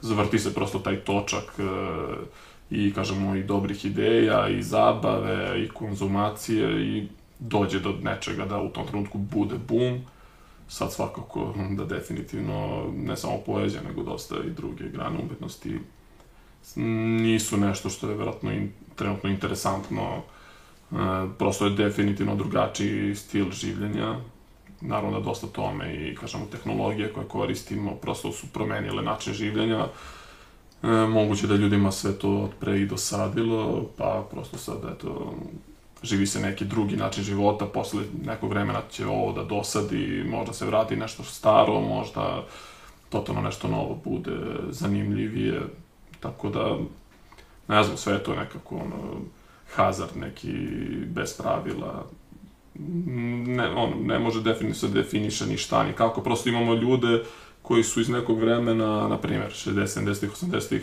[0.00, 1.62] zavrti se prosto taj točak e,
[2.70, 7.08] i, kažemo, i dobrih ideja, i zabave, i konzumacije, i
[7.48, 10.00] dođe do nečega da u tom trenutku bude boom,
[10.68, 15.78] sad svakako da definitivno ne samo poezija, nego dosta i druge grane umetnosti
[16.76, 20.22] nisu nešto što je verovatno in, trenutno interesantno.
[20.92, 20.94] E,
[21.38, 24.16] prosto je definitivno drugačiji stil življenja.
[24.80, 29.86] Naravno da dosta tome i, kažemo, tehnologije koje koristimo prosto su promenile način življenja.
[30.82, 35.34] E, moguće da ljudima sve to pre i dosadilo, pa prosto sad, eto,
[36.02, 40.66] živi se neki drugi način života, posle nekog vremena će ovo da dosadi, možda se
[40.66, 42.44] vrati nešto staro, možda
[43.08, 44.38] totalno nešto novo bude
[44.70, 45.60] zanimljivije,
[46.20, 46.78] tako da,
[47.68, 49.20] ne znam, sve je nekako ono,
[49.74, 50.52] hazard neki
[51.06, 52.06] bez pravila,
[53.46, 57.22] ne, on ne može definitivno se definiše ni šta, ni kako, prosto imamo ljude
[57.62, 60.80] koji su iz nekog vremena, na primjer, 60, 70, 80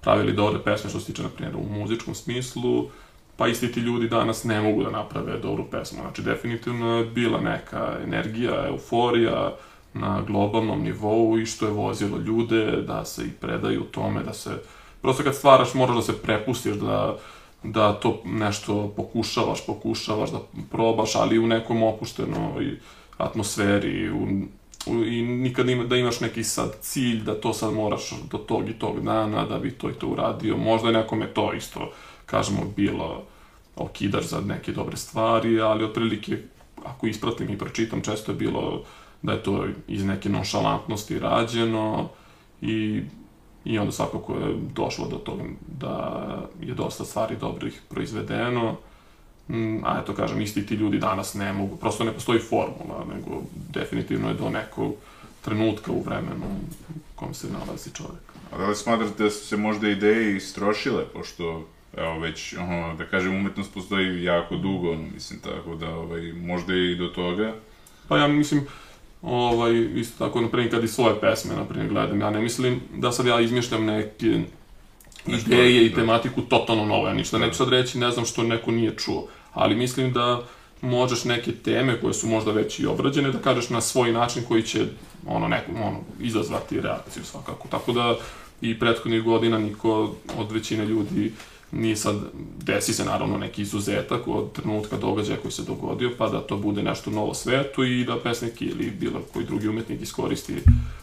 [0.00, 2.88] pravili dobre pesme što se tiče, na primjer, u muzičkom smislu,
[3.36, 5.98] pa isti ti ljudi danas ne mogu da naprave dobru pesmu.
[6.02, 9.56] Znači, definitivno je bila neka energija, euforija
[9.94, 14.50] na globalnom nivou i što je vozilo ljude da se i predaju tome, da se...
[15.02, 17.16] Prosto kad stvaraš moraš da se prepustiš, da,
[17.62, 20.38] da to nešto pokušavaš, pokušavaš, da
[20.70, 22.78] probaš, ali u nekom opuštenoj
[23.18, 24.26] atmosferi, u,
[24.86, 28.72] i nikad ima, da imaš neki sad cilj, da to sad moraš do tog i
[28.72, 30.56] tog dana, da bi to i to uradio.
[30.56, 31.90] Možda je nekome to isto
[32.26, 33.22] kažemo, bilo
[33.76, 36.38] okidaš za neke dobre stvari, ali otprilike,
[36.84, 38.84] ako ispratim i pročitam, često je bilo
[39.22, 42.08] da je to iz neke nonšalantnosti rađeno
[42.62, 43.02] i,
[43.64, 45.44] i onda svakako je došlo do toga
[45.78, 46.18] da
[46.60, 48.76] je dosta stvari dobrih proizvedeno,
[49.48, 53.42] mm, a eto kažem, isti ti ljudi danas ne mogu, prosto ne postoji formula, nego
[53.54, 54.94] definitivno je do nekog
[55.44, 56.46] trenutka u vremenu
[56.88, 58.32] u kom se nalazi čovek.
[58.52, 63.06] A da li smatrate da su se možda ideje istrošile, pošto evo već, ono, da
[63.06, 67.54] kažem, umetnost postoji jako dugo, ono, mislim, tako da, ovaj, možda i do toga.
[68.08, 68.66] Pa ja mislim,
[69.22, 72.80] ovaj, isto tako, na primjer, kad i svoje pesme, na primjer, gledam, ja ne mislim
[72.96, 74.40] da sad ja izmišljam neke
[75.26, 75.96] Nešto, ideje i da.
[75.96, 77.46] tematiku totalno novo, ja ništa da.
[77.46, 80.42] neću sad reći, ne znam što neko nije čuo, ali mislim da
[80.80, 84.62] možeš neke teme koje su možda već i obrađene da kažeš na svoj način koji
[84.62, 84.86] će
[85.26, 87.68] ono neko ono izazvati reakciju svakako.
[87.68, 88.16] Tako da
[88.60, 91.32] i prethodnih godina niko od većine ljudi
[91.74, 92.16] nije sad,
[92.62, 96.82] desi se naravno neki izuzetak od trenutka događaja koji se dogodio, pa da to bude
[96.82, 100.54] nešto novo svetu i da pesnik ili bilo koji drugi umetnik iskoristi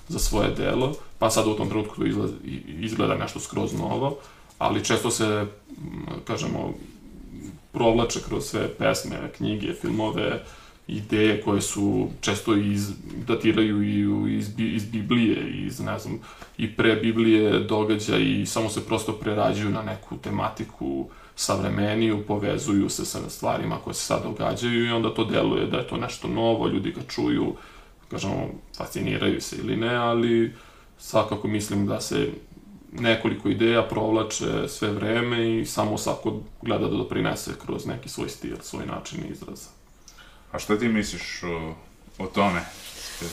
[0.07, 2.33] za svoje delo, pa sad u tom trenutku to izgleda,
[2.79, 4.17] izgleda nešto skroz novo,
[4.57, 5.45] ali često se,
[6.27, 6.73] kažemo,
[7.71, 10.43] provlače kroz sve pesme, knjige, filmove,
[10.91, 12.91] ideje koje su često iz,
[13.27, 16.19] datiraju i iz, iz Biblije, iz, ne znam,
[16.57, 23.05] i pre Biblije događa i samo se prosto prerađuju na neku tematiku savremeniju, povezuju se
[23.05, 26.67] sa stvarima koje se sad događaju i onda to deluje da je to nešto novo,
[26.67, 27.55] ljudi ga čuju,
[28.07, 30.53] kažemo, fasciniraju se ili ne, ali
[30.97, 32.29] svakako mislim da se
[32.91, 38.57] nekoliko ideja provlače sve vreme i samo svako gleda da doprinese kroz neki svoj stil,
[38.61, 39.80] svoj način izraza.
[40.51, 41.73] A šta ti misliš o,
[42.23, 42.61] o tome?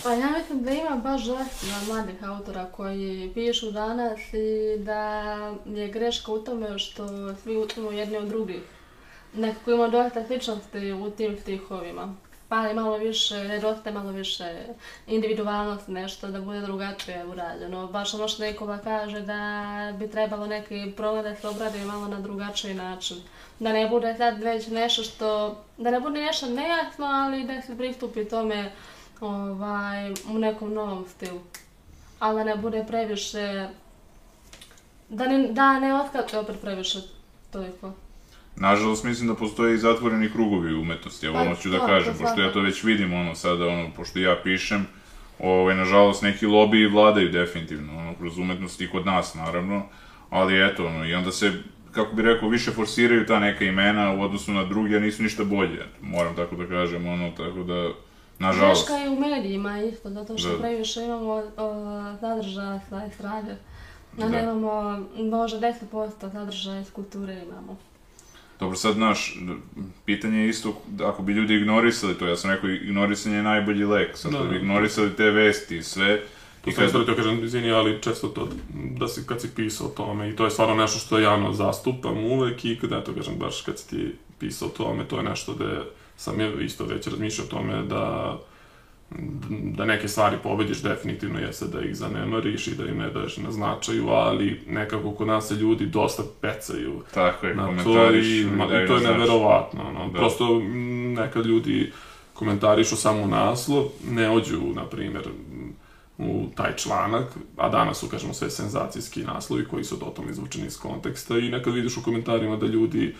[0.02, 5.24] Pa ja mislim da ima baš dosta mladih autora koji pišu danas i da
[5.66, 8.60] je greška u tome što svi učimo jedni od drugih.
[9.34, 12.14] Nekako ima dosta sličnosti u tim stihovima.
[12.48, 14.56] Pa je malo više, nedostaje malo više
[15.06, 17.86] individualnost, nešto da bude drugačije urađeno.
[17.86, 22.20] Baš ono što Nikola kaže da bi trebalo neki problem da se obradi malo na
[22.20, 23.16] drugačiji način.
[23.58, 27.76] Da ne bude sad već nešto što, da ne bude nešto nejasno, ali da se
[27.76, 28.72] pristupi tome
[29.20, 31.40] ovaj, u nekom novom stilu.
[32.18, 33.68] Ali da ne bude previše,
[35.08, 36.98] da ne, da ne otkače opet previše
[37.50, 37.92] toliko.
[38.60, 42.14] Nažalost, mislim da postoje i zatvoreni krugovi umetnosti, evo Pa, ono ću da to, kažem,
[42.14, 44.86] to pošto ja to već vidim, ono, sada, ono, pošto ja pišem,
[45.38, 49.82] ovaj, nažalost, neki lobiji vladaju definitivno, ono, kroz umetnost i kod nas, naravno,
[50.30, 51.52] ali eto, ono, i onda se,
[51.92, 55.44] kako bi rekao, više forsiraju ta neka imena u odnosu na druge, a nisu ništa
[55.44, 57.90] bolje, moram tako da kažem, ono, tako da,
[58.38, 58.88] nažalost.
[58.88, 60.58] Greška je u medijima isto, zato što Da.
[60.58, 61.74] previše imamo o,
[62.20, 63.56] sadržaja sa estrade.
[64.16, 64.36] Da, Da.
[64.36, 67.76] nemamo, možda 10% sadržaja iz kulture imamo.
[68.60, 69.38] Dobro, sad, znaš,
[70.04, 74.16] pitanje je isto, ako bi ljudi ignorisali to, ja sam rekao, ignorisanje je najbolji lek,
[74.16, 74.56] sad Da, da, bi da.
[74.56, 76.20] ignorisali te vesti i sve,
[76.60, 78.48] To i sam kad, isto to kažem, izvini, ali često to,
[78.98, 82.24] da si, kad si pisao o tome, i to je stvarno nešto što javno zastupam
[82.24, 85.54] uvek i kad, eto, kažem, baš kad si ti pisao o tome, to je nešto
[85.54, 85.84] da
[86.16, 88.38] sam je isto već razmišljao o tome da
[89.50, 93.52] da neke stvari pobediš definitivno jeste da ih zanemariš i da im ne daješ na
[93.52, 98.64] značaju, ali nekako kod nas se ljudi dosta pecaju tako je, na to i, ma,
[98.64, 99.92] i to je neverovatno.
[99.92, 100.08] No.
[100.08, 100.18] Da.
[100.18, 100.60] Prosto
[101.14, 101.92] nekad ljudi
[102.34, 105.28] komentarišu samo naslov, ne ođu, na primjer,
[106.18, 110.78] u taj članak, a danas su, kažemo, sve senzacijski naslovi koji su totalno izvučeni iz
[110.78, 113.14] konteksta i nekad vidiš u komentarima da ljudi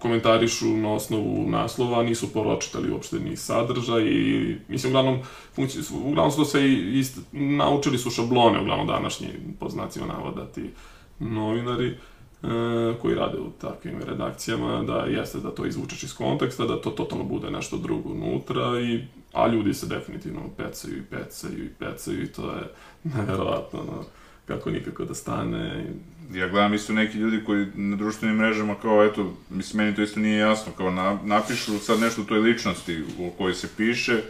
[0.00, 5.18] komentarišu na osnovu naslova, nisu pročitali uopšte ni sadržaj i, mislim, uglavnom,
[5.54, 9.28] funkci, uglavnom su to sve ist, naučili su šablone, uglavnom današnji,
[9.60, 10.70] po znacima navoda, ti
[11.18, 11.96] novinari, e,
[13.02, 17.24] koji rade u takvim redakcijama, da jeste da to izvučeš iz konteksta, da to totalno
[17.24, 22.32] bude nešto drugo unutra, i, a ljudi se definitivno pecaju i pecaju i pecaju i
[22.32, 22.72] to je
[23.04, 24.04] neverovatno, no,
[24.46, 25.86] kako nikako da stane.
[26.34, 30.20] Ja gledam isto neki ljudi koji na društvenim mrežama kao, eto, mislim, meni to isto
[30.20, 34.22] nije jasno, kao na, napišu sad nešto o toj ličnosti o kojoj se piše,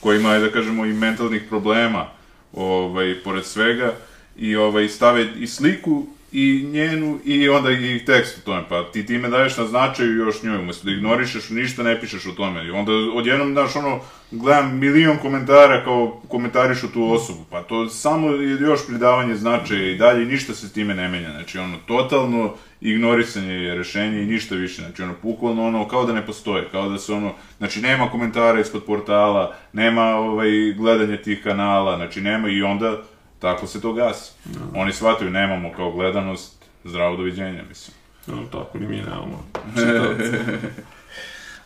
[0.00, 2.06] koja ima, da kažemo, i mentalnih problema,
[2.52, 3.94] ovaj, pored svega,
[4.36, 9.06] i ovaj, stave i sliku i njenu i onda i tekst o tome, pa ti
[9.06, 12.70] time daješ na značaju još njoj, umesto da ignorišeš, ništa ne pišeš o tome, i
[12.70, 18.58] onda odjednom, znaš, ono, gledam milion komentara kao komentarišu tu osobu, pa to samo je
[18.60, 23.74] još pridavanje značaja i dalje, ništa se time ne menja, znači, ono, totalno ignorisanje je
[23.74, 27.12] rešenje i ništa više, znači, ono, bukvalno, ono, kao da ne postoje, kao da se,
[27.12, 33.02] ono, znači, nema komentara ispod portala, nema, ovaj, gledanje tih kanala, znači, nema i onda,
[33.42, 34.32] tako se to gasi.
[34.74, 37.96] Oni shvataju, nemamo kao gledanost, zdravo doviđenja, mislim.
[38.26, 39.44] No, tako ni mi nemamo.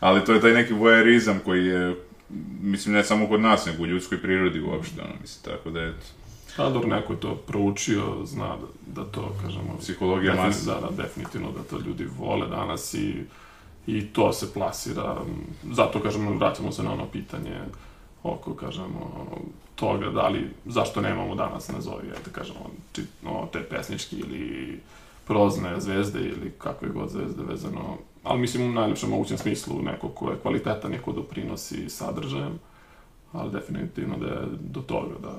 [0.01, 1.97] Ali to je taj neki vojerizam koji je,
[2.61, 6.07] mislim, ne samo kod nas, nego u ljudskoj prirodi uopšte, ono, mislim, tako da, eto,
[6.57, 9.77] Pa dobro, neko je to proučio, zna da, da to, kažemo...
[9.79, 10.67] Psihologija mase.
[10.67, 13.25] Da, da, definitivno da to ljudi vole danas i,
[13.87, 15.17] i to se plasira.
[15.73, 17.61] Zato, kažemo, vraćamo se na ono pitanje
[18.23, 19.27] oko, kažemo,
[19.77, 24.81] toga da li, zašto nemamo danas nazovi, ajde, kažemo, či, no, te pesnički ili
[25.27, 30.31] prozne zvezde ili kakve god zvezde vezano, ali mislim u najlepšem mogućem smislu neko ko
[30.31, 32.59] je kvalitetan i ko doprinosi sadržajem,
[33.33, 35.35] ali definitivno da je do toga da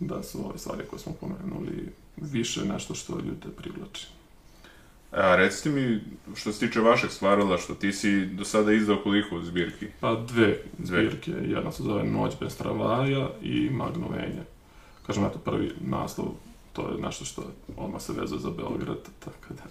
[0.00, 4.06] da su ove stvari koje smo pomenuli više nešto što ljude privlači.
[5.12, 6.00] A recite mi,
[6.36, 9.86] što se tiče vašeg stvarala, što ti si do sada izdao koliko zbirki?
[10.00, 11.04] Pa dve Dve.
[11.04, 14.42] zbirke, jedna se zove Noć bez travaja i Magnovenje.
[15.06, 16.26] Kažem, eto, prvi naslov,
[16.72, 17.42] to je nešto što
[17.76, 19.62] odmah se vezuje za Beograd, tako da,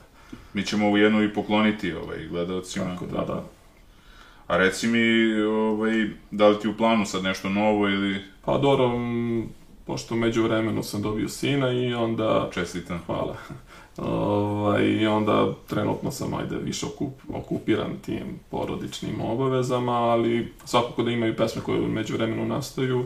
[0.54, 2.86] Mi ćemo ovu jednu i pokloniti ovaj, gledalcima.
[2.86, 3.43] tako da, da.
[4.47, 8.21] A reci mi, ovaj, da li ti u planu sad nešto novo ili...
[8.45, 8.91] Pa dobro,
[9.86, 12.49] pošto među vremenu sam dobio sina i onda...
[12.54, 12.99] Čestitam.
[13.06, 13.38] Hvala.
[14.02, 21.12] Ovaj, I onda trenutno sam ajde više okup, okupiran tim porodičnim obavezama, ali svakako da
[21.12, 23.06] imaju pesme koje među vremenu nastaju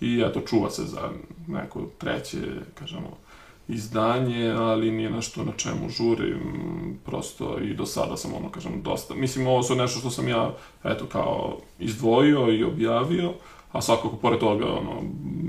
[0.00, 1.10] i eto čuva se za
[1.48, 2.38] neko treće,
[2.74, 3.08] kažemo,
[3.68, 6.40] izdanje, ali nije nešto na čemu žurim,
[7.04, 10.54] prosto i do sada sam ono, kažem, dosta, mislim, ovo su nešto što sam ja,
[10.84, 13.32] eto, kao izdvojio i objavio,
[13.72, 15.02] a svakako, pored toga, ono,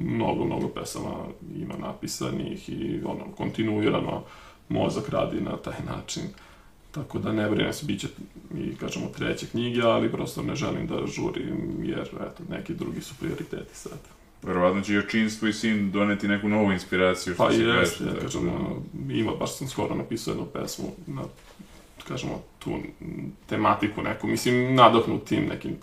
[0.03, 1.13] mnogo, mnogo pesama
[1.55, 4.23] ima napisanih i, ono, kontinuirano
[4.69, 6.23] mozak radi na taj način.
[6.91, 8.07] Tako da ne brinem se, bit će
[8.57, 13.15] i, kažemo, treće knjige, ali prosto ne želim da žurim, jer, eto, neki drugi su
[13.19, 13.99] prioriteti sad.
[14.43, 18.21] Verovatno će i očinstvo i sin doneti neku novu inspiraciju, što Pa jeste, ja tako
[18.21, 21.21] kažem, da- ima, baš sam skoro napisao jednu pesmu na,
[22.07, 22.77] kažemo, tu
[23.45, 25.75] tematiku neku, mislim, nadahnut tim nekim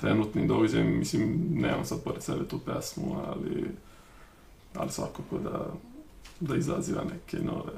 [0.00, 3.64] trenutnim događajem, mislim, nemam sad pored sebe tu pesmu, ali,
[4.74, 5.66] ali svakako da,
[6.40, 7.72] da izaziva neke nove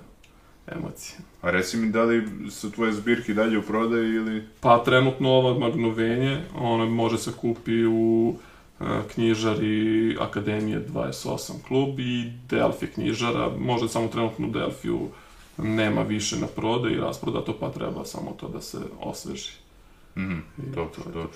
[0.66, 1.18] emocije.
[1.42, 4.42] A reci mi, da li su tvoje zbirke dalje u prodaji ili...
[4.60, 8.34] Pa trenutno ovo magnovenje, ono može se kupi u
[8.80, 15.08] e, knjižari Akademije 28 klub i Delfi knjižara, možda samo trenutno Delfiju
[15.58, 19.50] nema više na prodaj i rasprodato, pa treba samo to da se osveži.
[20.16, 21.30] Mhm, I dobro, dobro.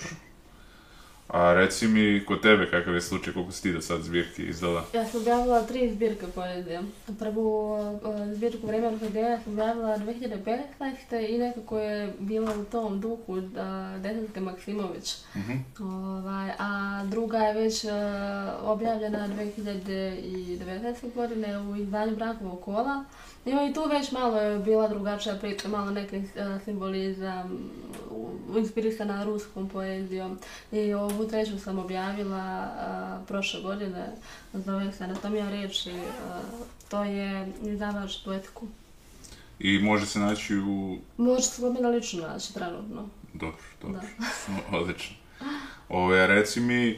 [1.29, 4.85] A reci mi, kod tebe, kakav je slučaj, koliko si ti do sad zbirki izdala?
[4.95, 6.83] Ja sam objavila tri zbirke poezije.
[7.19, 11.29] Prvu uh, zbirku Vremena orhideja sam objavila 2015.
[11.29, 13.43] i nekako je bila u tom duhu uh,
[14.03, 15.17] Desanske Maksimović.
[15.37, 15.53] Mhm.
[15.81, 17.91] Ovaj, a druga je već uh,
[18.63, 21.15] objavljena 2019.
[21.15, 23.05] godine u izdanju Brankovog kola.
[23.47, 26.25] I i tu već malo je bila drugačija priča, malo neki uh,
[26.65, 27.71] simbolizam,
[28.57, 30.39] inspirisana ruskom poezijom.
[30.73, 32.69] I ovu treću sam objavila
[33.21, 34.07] uh, prošle godine,
[34.55, 38.67] zove se Anatomija riječi, uh, to je izdavač Duetku.
[39.59, 40.99] I može se naći u...
[41.17, 43.09] Može se kod mene lično naći trenutno.
[43.35, 44.01] Dobro, dobro.
[44.81, 45.17] Odlično.
[45.89, 46.97] Ove, reci mi, e,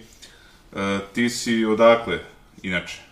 [1.13, 2.19] ti si odakle,
[2.63, 3.03] inače?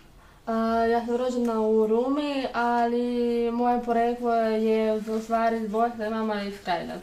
[0.91, 6.53] Ja sam rođena u Rumi, ali moje poreklo je u stvari iz Bosne, mama iz
[6.63, 6.93] Krajina.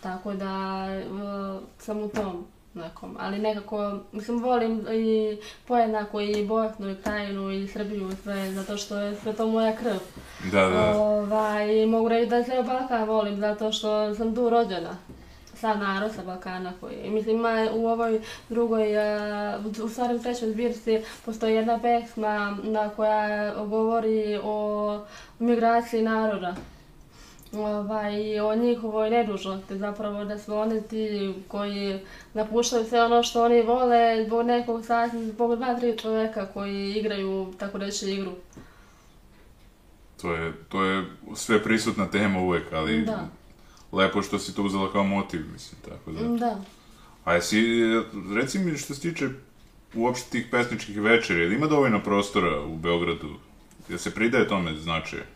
[0.00, 6.90] Tako da uh, sam u tom nekom, ali nekako, mislim, volim i pojednako i Bosnu
[6.90, 9.98] i Krajinu i Srbiju sve, zato što je sve to moja krv.
[10.52, 10.98] Da, da.
[10.98, 14.96] Ovaj, mogu reći da sve Balkan volim, zato što sam tu rođena.
[15.62, 20.50] Sav narod sa Balkana koji, mislim, ima u ovoj drugoj, a, u stvari u trećoj
[20.50, 25.00] zbirci postoji jedna pesma na koja govori o
[25.38, 26.54] migraciji naroda.
[27.52, 32.00] Ovaj, o njihovoj nedužnosti, zapravo da su oni ti koji
[32.34, 37.52] napuštaju sve ono što oni vole zbog nekog sasvim, zbog dva, tri čovjeka koji igraju,
[37.58, 38.32] tako reći, igru.
[40.22, 43.41] To je, to je sve prisutna tema uvek, ali Da.
[43.92, 46.36] Lepo što si to uzela kao motiv, mislim, tako da.
[46.36, 46.60] Da.
[47.24, 47.62] A jesi,
[48.34, 49.28] reci mi što se tiče
[49.94, 53.28] uopšte tih pesničkih večeri, jel ima dovoljno prostora u Beogradu?
[53.88, 55.26] Jel se pridaje tome značaje?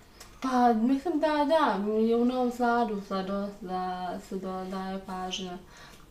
[0.40, 5.58] Pa, mislim da da, i u Novom Sadu sad dosta se do, daje pažnja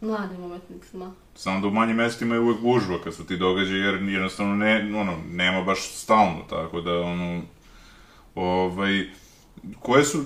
[0.01, 1.12] mladim umetnicima.
[1.36, 4.91] Samo da u manjim mestima je uvek gužva kad su ti događaji, jer jednostavno ne,
[4.99, 7.41] ono, nema baš stalno, tako da, ono,
[8.36, 9.05] ovaj,
[9.80, 10.23] koje su,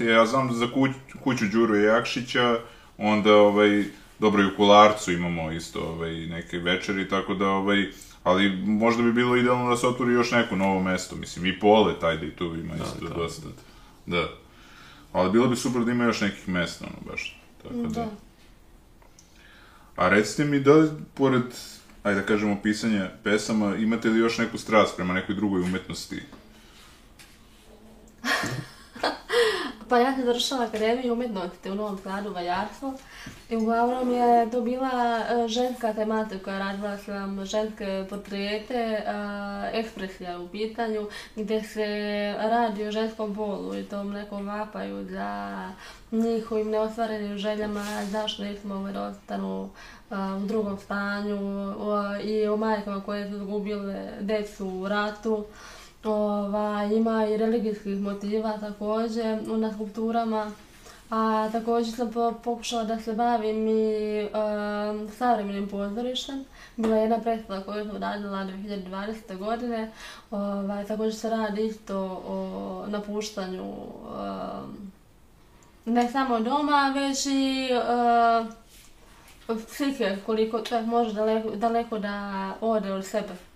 [0.00, 0.90] ja znam za kuć,
[1.24, 2.58] kuću Đuru Jakšića,
[2.98, 3.84] onda, ovaj,
[4.18, 7.86] dobro i u Kularcu imamo isto, ovaj, neke večeri, tako da, ovaj,
[8.22, 12.00] ali možda bi bilo idealno da se otvori još neko novo mesto, mislim, i Pole,
[12.00, 13.14] taj da i tu ima Da, isto da.
[13.14, 13.48] dosta,
[14.06, 14.28] da.
[15.12, 17.88] Ali bilo bi super da ima još nekih mesta, ono, baš, tako da.
[17.88, 18.08] Da.
[19.96, 21.42] A recite mi da pored,
[22.02, 26.22] ajde da kažemo, pisanja pesama, imate li još neku strast prema nekoj drugoj umetnosti?
[29.88, 32.94] Pa ja sam završila Akademiju umjetnosti u Novom Sadu, Vajarstvo.
[33.50, 39.04] I uglavnom je to bila e, ženska tematika, radila sam ženske portrete, e,
[39.72, 41.86] ekspresija u pitanju, gdje se
[42.38, 45.56] radi o ženskom polu i tom nekom vapaju za
[46.12, 49.70] njihovim neostvarenim željama, zašto nismo mogli da ostanu
[50.10, 51.74] e, u drugom stanju
[52.24, 55.44] i o majkama koje su izgubile decu u ratu.
[56.04, 60.50] Ova, ima i religijskih motiva također u- na skulpturama.
[61.10, 66.44] A također sam po- pokušala da se bavim i um, savremenim pozorištem.
[66.76, 69.38] Bila je jedna predstava koju sam radila 2020.
[69.38, 69.90] godine.
[70.30, 72.44] Ovaj, također se radi isto o
[72.88, 74.92] napuštanju um,
[75.86, 78.46] ne samo doma, već i uh,
[79.58, 82.30] psihike, koliko čovjek može daleko, daleko da
[82.60, 83.51] ode od sebe.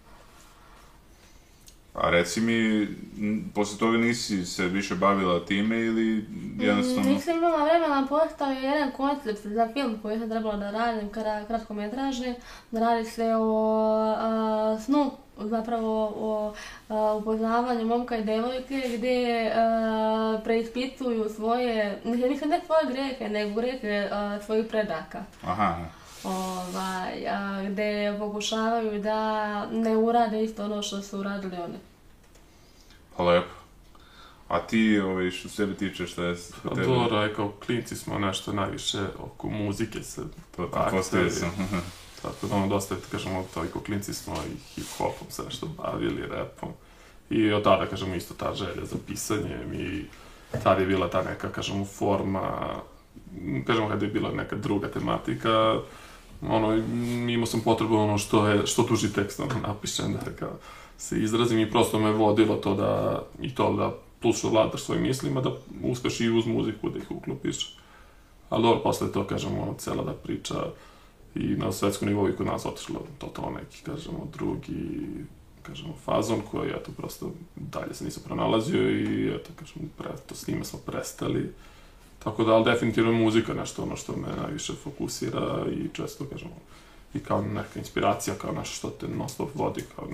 [2.00, 2.88] A reci mi,
[3.54, 6.24] posle toga nisi se više bavila time ili
[6.58, 7.10] jednostavno...
[7.10, 11.10] Mm, Nisam imala vremena, postao je jedan koncept za film koji sam trebala da radim,
[11.10, 12.34] kra- kratkometražni,
[12.70, 16.54] da radi se o a, snu, zapravo o
[16.88, 24.08] a, upoznavanju momka i devojke gdje a, preispituju svoje, mislim ne svoje grehe, nego grehe
[24.12, 25.24] a, svojih predaka.
[25.44, 25.76] Aha,
[26.26, 29.20] Ovaj, a, gdje pokušavaju da
[29.66, 31.78] ne urade isto ono što su uradili oni.
[33.16, 33.54] pa lepo.
[34.48, 36.82] A ti, ovaj, što sebe tiče, šta je s Pa tebe?
[36.82, 40.22] dobro, aj kao klinci smo nešto najviše oko muzike se
[40.56, 40.90] Pa, aktori.
[40.90, 41.50] postavio sam.
[42.22, 46.68] Tako da ono dosta, da kažemo, toliko klinci smo i hip-hopom se nešto bavili, repom.
[47.30, 50.04] I od tada, kažemo, isto ta želja za pisanjem i
[50.62, 52.74] tad je bila ta neka, kažemo, forma,
[53.66, 55.74] kažemo, kada je bila neka druga tematika,
[56.42, 56.74] ono,
[57.28, 60.52] imao sam potrebu ono što je, što tuži tekst, ono, napišem, da kao,
[60.98, 65.02] se izrazim i prosto me vodilo to da, i to da, plus što vladaš svojim
[65.02, 65.50] mislima, da
[65.82, 67.76] uspeš i uz muziku da ih uklopiš.
[68.48, 70.54] Ali dobro, posle to, kažemo, cela da priča
[71.34, 75.00] i na svetskom nivou i kod nas otišlo totalno neki, kažemo, drugi,
[75.62, 80.48] kažemo, fazon koji, eto, prosto dalje se nisam pronalazio i, eto, kažemo, pre, to s
[80.48, 81.52] njime smo prestali.
[82.18, 86.54] Tako da, ali definitivno je muzika nešto ono što me najviše fokusira i često, kažemo,
[87.14, 90.08] i kao neka inspiracija, kao nešto što te non stop vodi, kao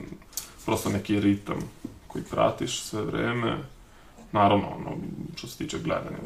[0.65, 1.57] prosto neki ritam
[2.07, 3.59] koji pratiš sve vreme.
[4.33, 4.97] Naravno, ono,
[5.37, 6.17] što se tiče gledanja,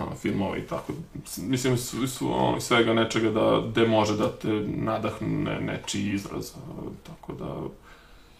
[0.00, 0.92] ono, filmova i tako.
[1.36, 6.50] Mislim, su, su ono, svega nečega da, gde može da te nadahne nečiji izraz.
[7.06, 7.62] Tako da,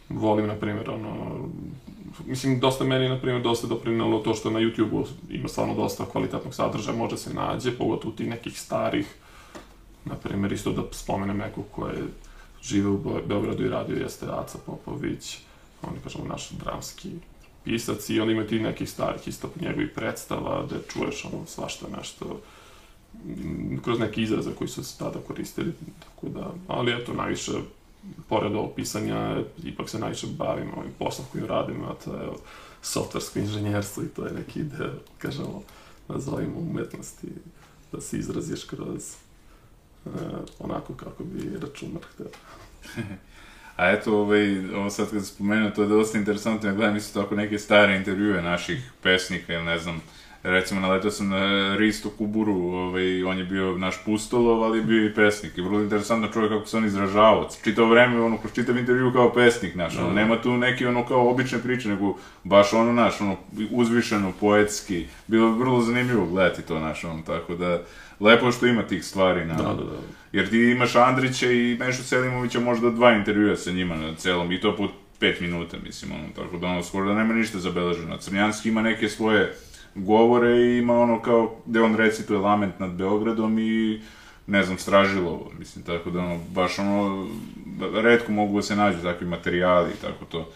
[0.08, 1.38] volim, na primjer, ono,
[2.26, 6.54] mislim, dosta meni, na primjer, dosta doprinalo to što na YouTube-u ima stvarno dosta kvalitetnog
[6.54, 9.14] sadržaja, može se nađe, pogotovo ti nekih starih,
[10.04, 12.02] na primjer, isto da spomenem nekog ko je
[12.62, 15.38] žive u Be- Beogradu i radio jeste Aca Popović,
[15.82, 17.10] on je, kažemo, naš dramski
[17.64, 22.40] pisac i on ima ti nekih starih isto njegovih predstava gde čuješ ono svašta nešto
[23.84, 27.52] kroz neke izraze koji su se tada koristili, tako da, ali eto, najviše,
[28.28, 32.28] pored ovog pisanja, ipak se najviše bavim ovim poslom kojim radim, a to je
[32.82, 35.62] softversko inženjerstvo i to je neki deo, kažemo,
[36.08, 37.28] nazovimo umetnosti,
[37.92, 39.14] da se izraziš kroz
[40.06, 40.10] e,
[40.58, 42.26] onako kako bi računar hteo.
[43.78, 47.34] A eto, ovaj, ovo sad kad spomenuo, to je dosta interesantno, ja gledam isto tako
[47.34, 50.00] neke stare intervjue naših pesnika, ili ne znam,
[50.42, 55.06] recimo naletao sam na Risto Kuburu, ovaj, on je bio naš pustolov, ali je bio
[55.06, 58.78] i pesnik, i vrlo interesantno čovjek kako se on izražavao, čitao vreme, ono, kroz čitav
[58.78, 60.14] intervju kao pesnik, naš, ono, Da.
[60.14, 63.36] nema tu neki, ono, kao obične priče, nego baš ono, naš, ono,
[63.70, 67.82] uzvišeno, poetski, bilo bi vrlo zanimljivo gledati to, naš, ono, tako da,
[68.20, 69.98] lepo je što ima tih stvari, na, Da, da, da.
[70.32, 74.60] jer ti imaš Andrića i Mešu Selimovića možda dva intervjua sa njima na celom i
[74.60, 74.88] to po
[75.20, 78.16] pet minuta, mislim, ono, tako da ono, skoro da nema ništa zabeleženo.
[78.16, 79.54] Crnjanski ima neke svoje
[80.04, 84.00] govore i ima ono kao, gde on recituje lament nad Beogradom i
[84.46, 87.26] ne znam, Stražilovo, mislim, tako da ono, baš ono,
[87.94, 90.48] redko mogu da se nađu takvi materijali i tako to.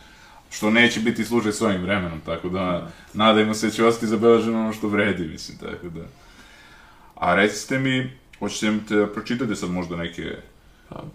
[0.51, 4.61] Što neće biti slučaj s ovim vremenom, tako da nadajmo se da će ostati zabeleženo
[4.61, 6.05] ono što vredi, mislim, tako da.
[7.15, 10.37] A recite mi, hoćete te da pročitate sad možda neke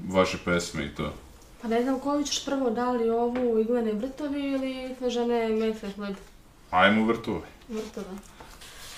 [0.08, 1.14] vaše pesme i to?
[1.62, 5.98] Pa ne znam koju ćeš prvo, da li ovu iglene vrtovi ili sve žene mesec
[5.98, 6.16] led
[6.72, 7.57] Ajmo vrtove.
[7.70, 8.18] Vrtove.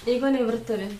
[0.05, 0.97] Igleni vrtovi.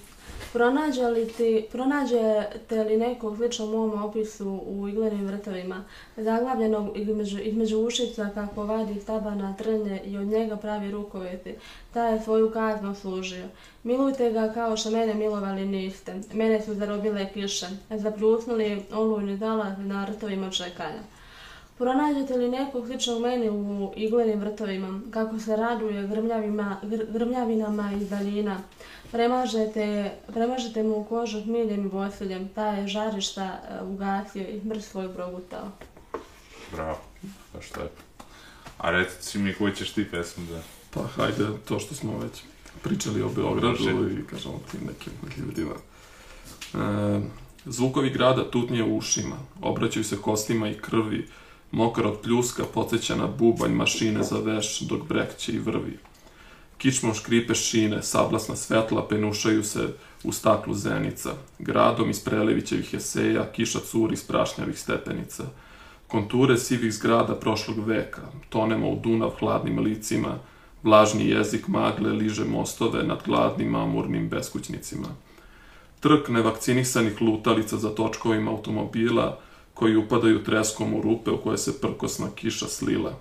[0.54, 5.84] Pronađe li ti, pronađete li nekog slično mom opisu u iglenim vrtovima,
[6.18, 11.56] zaglavljenog između, između ušica kako vadi stabana trnje i od njega pravi rukoveti,
[11.94, 13.46] taj je svoju kaznu služio.
[13.84, 20.06] Milujte ga kao što mene milovali niste, mene su zarobile kiše, zapljusnuli olujni zalaz na
[20.06, 21.19] vrtovima čekanja.
[21.80, 28.10] Pronađete li nekog sličnog meni u iglenim vrtovima, kako se raduje grmljavima, gr, grmljavinama iz
[28.10, 28.58] daljina,
[29.12, 35.14] premažete, premažete mu kožu hmiljem i vosiljem, taj je žarišta e, ugasio i smrt svoj
[35.14, 35.72] progutao.
[36.72, 36.98] Bravo,
[37.54, 38.02] baš tako.
[38.78, 40.62] A reci mi koju ćeš ti pesmu da...
[40.94, 42.42] Pa hajde, to što smo već
[42.84, 44.14] pričali o Beogradu Može.
[44.14, 45.76] i kažemo o tim nekim ljudima.
[46.74, 47.20] E,
[47.66, 51.28] zvukovi grada tutnje u ušima, obraćaju se kostima i krvi,
[51.72, 55.98] mokar od pljuska podsjeća na bubanj mašine za veš dok brekće i vrvi.
[56.78, 59.88] Kičmom škripe šine, sablasna svetla penušaju se
[60.24, 61.30] u staklu zenica.
[61.60, 65.44] Gradom iz Prelevićevih eseja kiša curi iz prašnjavih stepenica.
[66.08, 70.40] Konture sivih zgrada prošlog veka, tonemo u Dunav hladnim licima,
[70.84, 75.08] vlažni jezik magle liže mostove nad gladnim amurnim beskućnicima.
[76.00, 79.40] Trk nevakcinisanih lutalica za točkovima automobila
[79.80, 83.14] koji upadaju treskom u rupe u koje se prkosna kiša slila.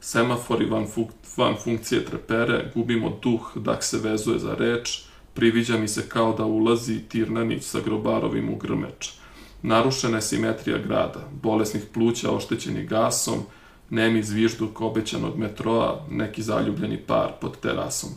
[0.00, 5.02] Semafori van, fuk, van funkcije trepere, gubimo duh dak se vezuje za reč,
[5.34, 9.12] priviđa mi se kao da ulazi Tirnanić sa grobarovim u grmeč.
[9.62, 13.38] Narušena je simetrija grada, bolesnih pluća oštećeni gasom,
[13.90, 18.10] nemi zvižduk obećanog metroa, neki zaljubljeni par pod terasom.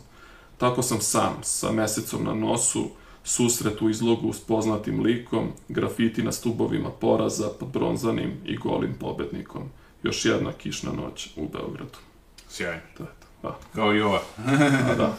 [0.58, 2.90] Tako sam sam, sa mesecom na nosu,
[3.28, 9.62] susret u izlogu s poznatim likom, grafiti na stubovima poraza pod bronzanim i golim pobednikom.
[10.02, 11.98] Još jedna kišna noć u Beogradu.
[12.48, 12.80] Sjajno.
[12.96, 13.26] To je to.
[13.42, 13.58] Da.
[13.74, 14.20] Kao i ova.
[14.38, 15.16] A da.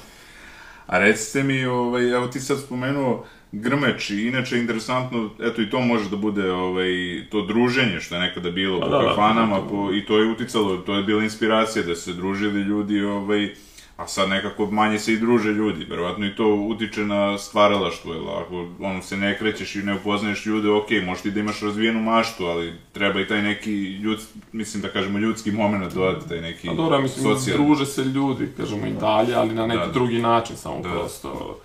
[0.87, 5.79] A recite mi, ovaj, evo ti sad spomenuo Grmeč i inače interesantno, eto i to
[5.79, 6.87] može da bude ovaj,
[7.31, 10.17] to druženje što je nekada bilo Pa po da, da, kafanama to- po, i to
[10.17, 13.53] je uticalo, to je bila inspiracija da se družili ljudi, ovaj,
[13.99, 18.23] a sad nekako manje se i druže ljudi, verovatno i to utiče na stvaralaštvo, jer
[18.37, 22.01] ako ono, se ne krećeš i ne upoznaješ ljude, ok, možeš ti da imaš razvijenu
[22.01, 24.19] maštu, ali treba i taj neki ljud,
[24.51, 27.65] mislim da kažemo ljudski moment dodati, taj neki A dobro, ja mislim, socijalni.
[27.65, 29.91] druže se ljudi, kažemo i dalje, ali na neki Da.
[29.91, 30.89] drugi način, samo Da.
[30.89, 31.59] prosto,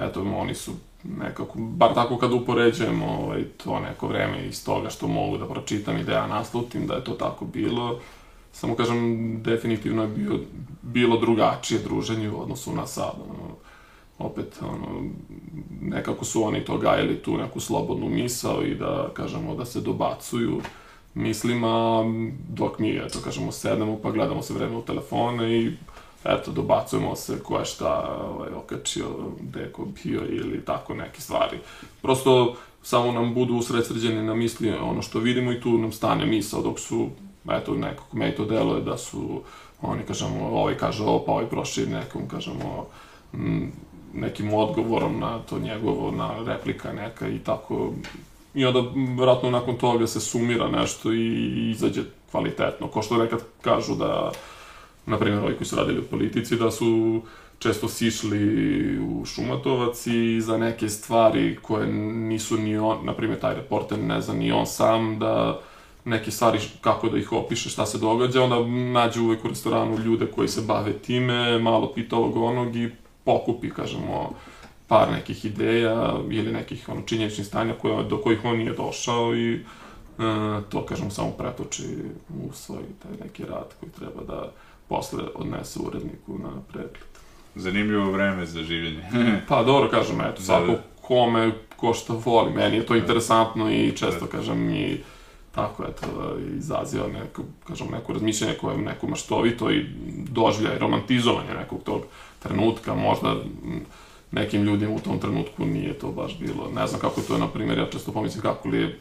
[0.00, 0.72] eto, oni su
[1.04, 5.96] nekako, bar tako kad upoređujemo ovaj, to neko vreme iz toga što mogu da pročitam
[5.98, 8.00] i da ja naslutim da je to tako bilo,
[8.52, 10.38] samo kažem, definitivno je bio,
[10.82, 13.56] bilo drugačije druženje u odnosu na sad, ono,
[14.18, 15.10] opet, ono,
[15.80, 20.60] nekako su oni to gajili tu neku slobodnu misao i da, kažemo, da se dobacuju
[21.14, 22.04] mislima,
[22.48, 25.72] dok mi, eto, kažemo, sednemo pa gledamo se vreme u telefone i
[26.24, 29.06] eto, dobacujemo se ko je šta ovaj, okačio,
[29.40, 31.58] gde ko bio ili tako neke stvari.
[32.02, 36.62] Prosto, samo nam budu usredsređeni na misli ono što vidimo i tu nam stane misao
[36.62, 37.08] dok su,
[37.50, 39.42] eto, nekako meni to deluje da su
[39.82, 42.86] oni, kažemo, ovaj kaže ovo, pa ovaj proširi nekom, kažemo,
[43.34, 43.72] m,
[44.14, 47.92] nekim odgovorom na to njegovo, na replika neka i tako.
[48.54, 52.88] I onda, m, vjerojatno, nakon toga se sumira nešto i izađe kvalitetno.
[52.88, 54.32] Ko što nekad kažu da,
[55.06, 57.22] na primjer, ovi koji su radili u politici, da su
[57.58, 63.54] često sišli u Šumatovac i za neke stvari koje nisu ni on, na primjer, taj
[63.54, 65.60] reporter ne zna ni on sam, da
[66.04, 68.66] neke stvari kako da ih opiše, šta se događa, onda
[69.00, 72.90] nađe uvek u restoranu ljude koji se bave time, malo pita ovog onog i
[73.24, 74.32] pokupi, kažemo,
[74.88, 79.54] par nekih ideja ili nekih ono, činjeničnih stanja koje, do kojih on nije došao i
[79.54, 79.60] e,
[80.68, 81.82] to, kažemo, samo pretoči
[82.28, 84.52] u svoj taj neki rad koji treba da
[84.88, 87.18] posle odnese uredniku na pregled.
[87.54, 89.02] Zanimljivo vreme za življenje.
[89.48, 90.82] Pa dobro, kažem, eto, Da, svako da.
[91.00, 92.52] kome ko šta voli.
[92.52, 95.00] Meni je to interesantno i često, kažem, i
[95.54, 99.86] tako, eto, izaziva neko, kažem, neko razmišljanje koje je neko maštovito i
[100.30, 102.02] doživlja romantizovanje nekog tog
[102.38, 103.36] trenutka, možda
[104.30, 106.70] nekim ljudima u tom trenutku nije to baš bilo.
[106.74, 108.98] Ne znam kako to je, na primjer, ja često pomislim kako li je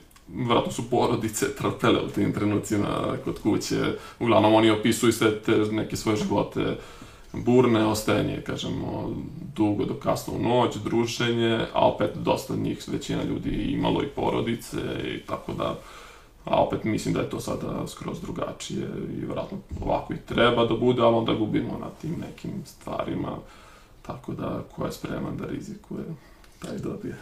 [0.48, 3.94] vratno su porodice trpele u tim trenucima kod kuće.
[4.20, 6.78] Uglavnom, oni opisuju sve te neke svoje živote
[7.34, 9.16] burne, ostajanje, kažemo,
[9.56, 14.78] dugo do kasno u noć, druženje, a opet dosta njih, većina ljudi imalo i porodice
[15.16, 15.80] i tako da,
[16.48, 20.76] a opet mislim da je to sada skroz drugačije i vjerojatno ovako i treba da
[20.76, 23.32] bude, ali onda gubimo na tim nekim stvarima,
[24.02, 26.04] tako da ko je spreman da rizikuje,
[26.60, 27.16] taj dobije.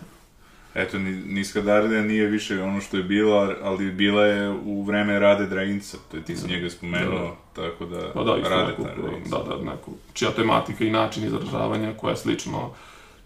[0.76, 5.20] Eto, ni- Niska Darlija nije više ono što je bila, ali bila je u vreme
[5.20, 8.84] Rade Draginca, to je ti si njega spomenuo, tako da, Pa da, isto Rade neku,
[8.84, 9.38] Draginca.
[9.38, 12.70] da, da, neku, čija tematika i način izražavanja koja je slično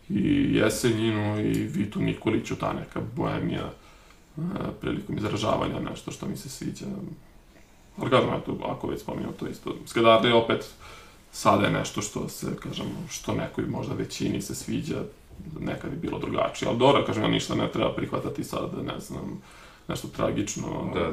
[0.10, 0.22] i
[0.54, 3.79] Jesenjinu i Vitu Nikoliću, ta neka boemija e,
[4.82, 6.86] prilikom izražavanja, nešto što mi se sviđa.
[7.98, 9.76] Ali kažem, eto, ako već spominjam to isto.
[9.86, 10.66] Skedarde je opet,
[11.32, 14.96] sada je nešto što se, kažem, što nekoj možda većini se sviđa,
[15.60, 16.70] nekad je bilo drugačije.
[16.70, 19.42] Ali dobro, kažem, ja ništa ne treba prihvatati sad, ne znam,
[19.88, 20.92] nešto tragično.
[20.94, 21.10] Da,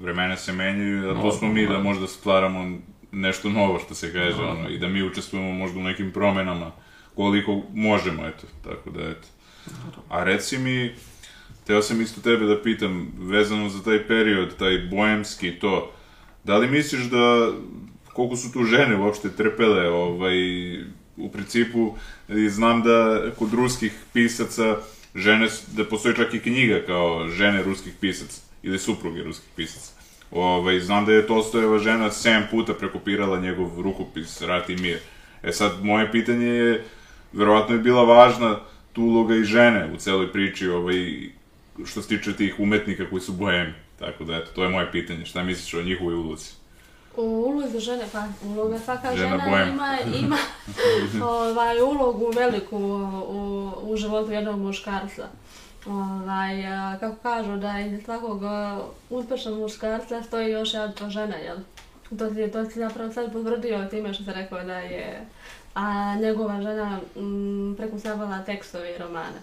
[0.00, 1.82] vremena se menjaju, a to No, smo mi da da.
[1.82, 2.78] možda stvaramo
[3.12, 4.48] nešto novo, što se kaže, Da.
[4.50, 6.70] ono, i da mi učestvujemo možda u nekim promenama,
[7.14, 9.28] koliko možemo, eto, tako da, eto.
[10.08, 10.94] A reci mi,
[11.66, 15.92] teo sam isto tebe da pitam, vezano za taj period, taj boemski to,
[16.44, 17.52] da li misliš da,
[18.12, 20.36] koliko su tu žene uopšte trpele, ovaj,
[21.16, 21.94] u principu,
[22.48, 24.76] znam da kod ruskih pisaca,
[25.14, 29.92] žene, da postoji čak i knjiga kao žene ruskih pisaca, ili supruge ruskih pisaca.
[30.30, 34.98] Ovaj, znam da je Tolstojeva žena 7 puta prekopirala njegov rukopis Rat i mir.
[35.42, 36.84] E sad, moje pitanje je,
[37.32, 38.60] verovatno je bila važna
[38.92, 41.30] tu uloga i žene u celoj priči, ovaj,
[41.84, 43.74] što se tiče tih umetnika koji su bohemi.
[43.98, 45.24] Tako da, eto, to je moje pitanje.
[45.24, 46.50] Šta misliš o njihovoj ulozi?
[47.16, 50.38] U ulozi žene, pa uloga svaka Žena žena, ima, ima
[51.26, 52.76] ovaj, ulogu veliku
[53.28, 55.28] u, u životu jednog muškarca.
[55.86, 56.62] Ovaj,
[57.00, 58.42] kako kažu da iza svakog
[59.10, 61.56] uspešnog muškarca stoji još jedna žena, jel?
[62.18, 65.26] To si, to si zapravo sad potvrdio time što se rekao da je
[65.76, 69.40] a njegova žena m, prekusavala tekstove i romane.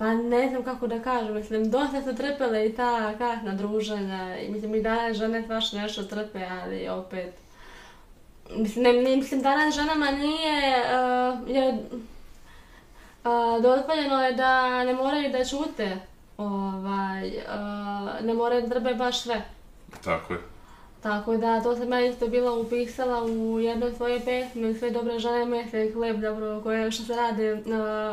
[0.00, 4.50] Pa ne znam kako da kažem, mislim, dosta su trpele i ta kasna druženja, i
[4.50, 7.34] mislim i danas žene baš nešto trpe, ali opet,
[8.56, 15.32] mislim, ne, ne, mislim danas ženama nije, uh, je, uh, dozvoljeno je da ne moraju
[15.32, 15.96] da čute,
[16.38, 19.42] ovaj, uh, ne moraju da trpe baš sve.
[20.04, 20.40] Tako je.
[21.02, 25.44] Tako da, to sam ja isto bila upisala u jednoj svoje pesme, sve dobre žene
[25.44, 27.60] mese i hleb, zapravo, koje, što se radi uh,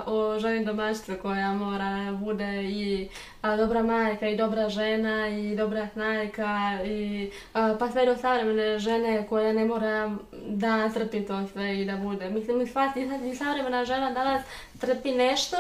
[0.06, 3.10] o ženi domaćice koja mora bude i
[3.42, 9.28] a, dobra majka i dobra žena i dobra snajka i pa sve do savremene žene
[9.30, 10.16] koja ne mora
[10.48, 12.30] da trpi to sve i da bude.
[12.30, 14.42] Mislim, i svaki i savremena žena danas
[14.80, 15.58] trpi nešto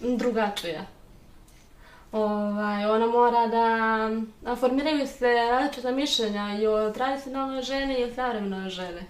[0.00, 0.97] drugačije.
[2.12, 8.14] Ovaj, ona mora da, da formiraju se različita mišljenja i o tradicionalnoj ženi i o
[8.14, 9.00] savremenoj ženi.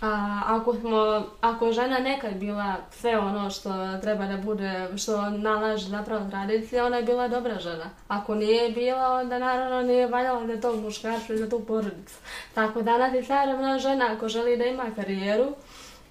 [0.00, 5.88] A, ako, smo, ako žena nekad bila sve ono što treba da bude, što nalaže
[5.88, 7.90] zapravo tradicija, ona je bila dobra žena.
[8.08, 12.14] Ako nije bila, onda naravno nije valjala za tog muškarca i za tu porodicu.
[12.54, 15.46] Tako danas i savremena žena, ako želi da ima karijeru,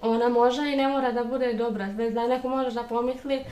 [0.01, 1.85] ona može i ne mora da bude dobra.
[1.85, 3.45] Već da neko može da pomisli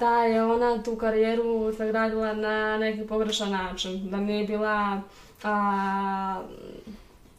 [0.00, 5.00] da je ona tu karijeru sagradila na neki pogrešan način, da nije bila
[5.44, 6.42] a,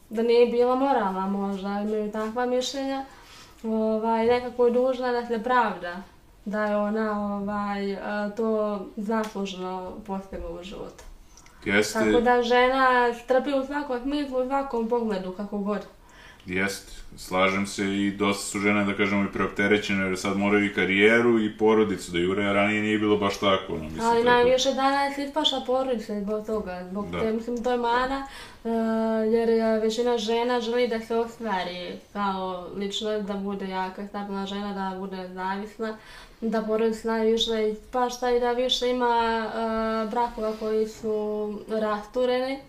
[0.09, 3.05] da nije bila moralna možda, imaju takva mišljenja,
[3.63, 6.01] ovaj, nekako je dužna da se pravda
[6.45, 7.97] da je ona ovaj,
[8.37, 11.03] to zaslužno postigla u životu.
[11.65, 15.81] Jeste, Tako da žena trpi u svakom smislu, u svakom pogledu, kako god.
[16.45, 16.91] jeste.
[17.17, 21.39] Slažem se i dosta su žene, da kažemo, i preopterećene, jer sad moraju i karijeru
[21.39, 24.05] i porodicu da jure, a ranije nije bilo baš tako, ono, mislim.
[24.05, 24.29] Ali tako.
[24.29, 27.19] najviše danas ispaša porodice zbog toga, zbog Da.
[27.19, 28.27] te, mislim, to je mana,
[28.63, 28.71] uh,
[29.33, 29.49] jer
[29.81, 35.29] većina žena želi da se ostvari kao ličnost, da bude jaka, stabilna žena, da bude
[35.33, 35.97] zavisna,
[36.41, 42.59] da porodica najviše ispašta i da više ima uh, brakova koji su rastureni,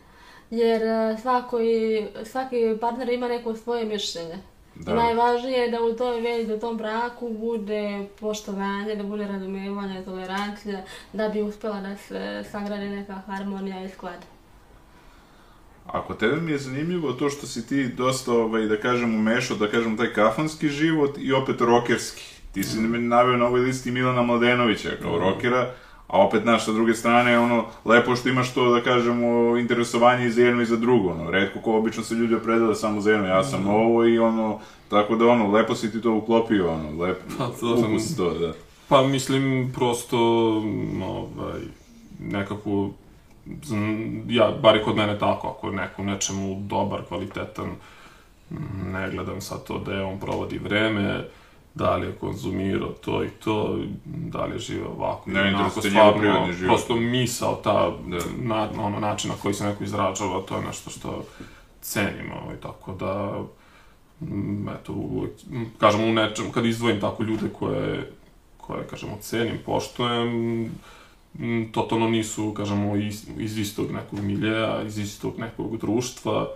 [0.51, 4.37] jer uh, svako i, svaki partner ima neko svoje mišljenje.
[4.75, 4.93] Da.
[4.93, 10.05] I najvažnije je da u toj vezi, u tom braku bude poštovanje, da bude razumijevanje,
[10.05, 10.83] tolerancija,
[11.13, 14.25] da bi uspjela da se sagradi neka harmonija i sklad.
[15.87, 19.71] Ako tebe mi je zanimljivo to što si ti dosta, ovaj, da kažem, umešao, da
[19.71, 22.25] kažem, taj kafanski život i opet rokerski.
[22.53, 25.75] Ti si mi naveo na ovoj listi Milana Mladenovića kao rokera,
[26.09, 30.31] a opet, znaš, sa druge strane, ono, lepo što imaš to, da kažemo, interesovanje i
[30.31, 33.27] za jedno i za drugo, ono, redko ko obično se ljudi opredele samo za jedno,
[33.27, 37.21] ja sam ovo i ono, tako da, ono, lepo si ti to uklopio, ono, lepo,
[37.39, 38.53] Pa, to sam- ukus to, da.
[38.89, 40.19] Pa mislim, prosto,
[41.05, 41.61] ovaj,
[42.21, 42.91] nekako,
[44.29, 47.71] ja, bar je kod mene tako, ako je neko nečemu dobar, kvalitetan,
[48.93, 51.25] ne gledam sad to da je on provodi vreme,
[51.77, 56.53] da li je konzumirao to i to, da li je živeo ovako, Ne onako, stvarno,
[56.53, 56.69] život.
[56.71, 58.19] prosto misao, ta, Da.
[58.43, 61.25] na, ono, način na koji se neko izražava, to je nešto što
[61.81, 63.43] cenim, ovaj, tako da,
[64.21, 64.95] m, eto,
[65.79, 68.13] kažem, u nečem, kad izdvojim tako ljude koje,
[68.57, 70.63] koje, kažemo, cenim, poštojem,
[71.39, 76.49] m, totalno nisu, kažemo, iz, iz istog nekog miljeja, iz istog nekog društva,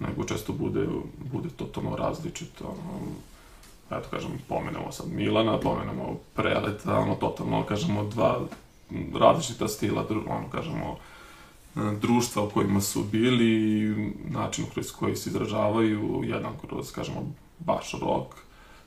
[0.00, 0.86] nego često bude,
[1.32, 3.00] bude totalno različito, ono,
[3.90, 8.40] eto, kažem, pomenemo sad Milana, pomenemo Preleta, ono, totalno, kažemo, dva
[9.14, 10.96] različita stila, ono, kažemo,
[11.76, 17.32] e, društva u kojima su bili, i način kroz koji se izražavaju, jedan kroz, kažemo,
[17.58, 18.34] baš rock,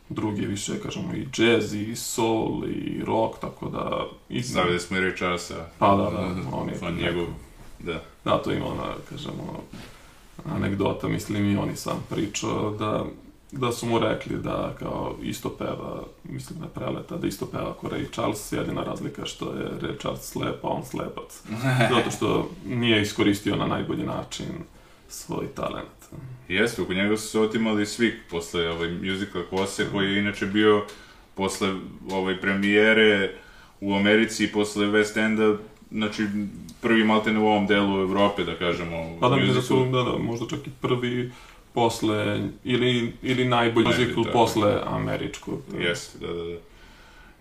[0.09, 4.05] drugi više, kažemo, i jazz, i soul, i rock, tako da...
[4.29, 5.65] I, Zavljali smo i Ray Charlesa.
[5.79, 6.19] Pa da, da,
[6.57, 7.27] on je neko- njegov,
[7.79, 8.01] da.
[8.25, 9.63] Da, to ima ona, kažemo,
[10.45, 13.05] anegdota, mislim i on sam pričao da,
[13.51, 17.89] da su mu rekli da kao isto peva, mislim da preleta, da isto peva kao
[17.89, 21.43] Ray Charles, jedina razlika što je Ray Charles slep, a on slepac.
[21.95, 24.45] Zato što nije iskoristio na najbolji način
[25.07, 25.89] svoj talent.
[26.47, 30.85] Jeste, oko njega su se otimali svi posle ovaj musical Kose, koji je inače bio
[31.35, 31.73] posle
[32.11, 33.33] ovaj premijere
[33.81, 35.57] u Americi i posle West Enda,
[35.91, 36.27] znači
[36.81, 40.17] prvi maltene u ovom delu Evrope, da kažemo, Pa da mi da su, da, da,
[40.17, 41.31] možda čak i prvi
[41.73, 44.37] posle, ili, ili najbolji Najbolji, musical tako.
[44.37, 45.59] posle američkog.
[45.79, 46.57] Jeste, da, da, da.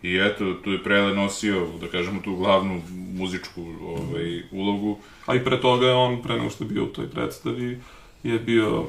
[0.03, 4.99] I eto, tu je Prele nosio, da kažemo, tu glavnu muzičku ovaj, ulogu.
[5.26, 7.81] A i pre toga je on, pre nego što je bio u toj predstavi,
[8.22, 8.85] je bio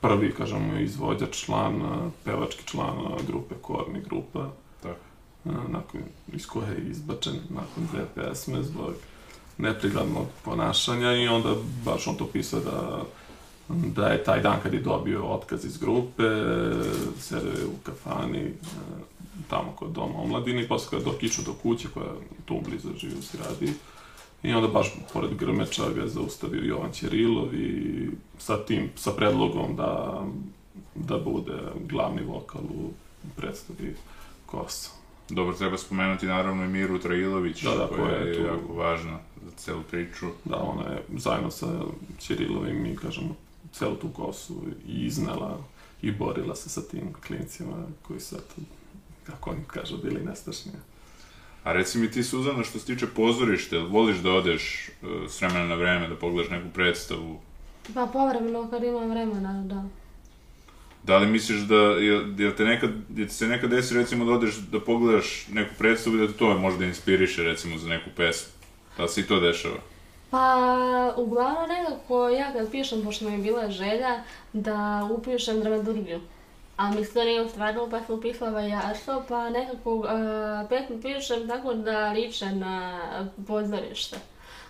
[0.00, 1.82] prvi, kažemo, izvođač, član,
[2.24, 2.96] pevački član
[3.26, 4.50] grupe Korni grupa,
[4.82, 5.00] Tako.
[5.44, 6.00] nakon,
[6.32, 8.94] iz koje je izbačen nakon dve pesme zbog
[9.58, 13.02] neprikladnog ponašanja i onda baš on to pisao da
[13.68, 16.22] da je taj dan kad je dobio otkaz iz grupe,
[17.18, 18.52] sedeo je u kafani, e,
[19.50, 22.06] tamo kod doma omladine i posle kada išao do kuće koja
[22.44, 23.72] tu blizu živi u Siradi.
[24.42, 29.76] I onda baš pored Grmeča ga je zaustavio Jovan Ćerilov i sa tim, sa predlogom
[29.76, 30.22] da,
[30.94, 31.58] da bude
[31.88, 32.90] glavni vokal u
[33.36, 33.94] predstavi
[34.46, 34.90] Kosa.
[35.28, 38.40] Dobro, treba spomenuti naravno i Miru Trajilović, Da, da, koja koja je je tu.
[38.42, 40.26] jako važna za celu priču.
[40.44, 41.66] Da, ona je zajedno sa
[42.18, 43.34] Ćirilovim i, kažemo,
[43.74, 44.54] celu tu kosu
[44.86, 45.58] i iznela
[46.02, 48.54] i borila se sa tim klincima koji su, eto,
[49.26, 50.72] kako oni kažu, bili nestašni.
[51.64, 55.40] A reci mi ti, Suzana, što se tiče pozorišta, jel voliš da odeš uh, s
[55.40, 57.40] vremena na vreme, da pogledaš neku predstavu?
[57.94, 59.84] Pa povremeno kad imam vremena, da.
[61.02, 64.56] Da li misliš da, jel, jel te nekad, jel se nekad desi recimo da odeš
[64.56, 68.52] da pogledaš neku predstavu i da te to možda inspiriše recimo za neku pesmu?
[68.96, 69.93] Da li se i to dešava?
[70.34, 74.22] Pa, uglavnom nekako ja kad pišem, pošto mi je bila želja
[74.52, 76.20] da upišem dramaturgiju.
[76.76, 80.06] A mislim da nije ostvarilo, pa sam upisala vajarstvo, pa nekako uh,
[80.68, 83.00] pesmu pišem tako da liče na
[83.46, 84.16] pozorište,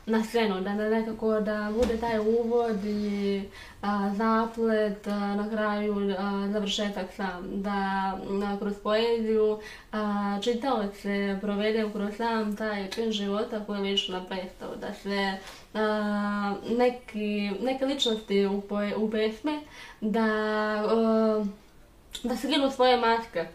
[0.06, 3.42] na scenu, da, da nekako da bude taj uvod i
[3.82, 7.70] a, zaplet, a, na kraju a, završetak sam, da
[8.44, 9.58] a, kroz poeziju
[9.92, 15.32] a, čitaoce provedem kroz sam taj čin života koji liči na predstavu, da se
[15.74, 19.60] a, neki, neke ličnosti u, poe, u pesmi,
[20.00, 21.44] da a,
[22.22, 23.46] da skinu svoje maske,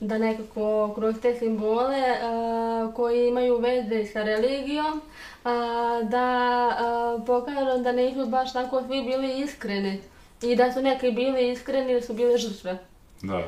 [0.00, 5.00] da nekako kroz te simbole a, koji imaju veze sa religijom,
[5.44, 6.26] a, da
[6.78, 10.00] a, pokažu da nisu baš tako svi bili iskreni
[10.42, 12.78] i da su neki bili iskreni ili su bili žrtve.
[13.22, 13.42] Da.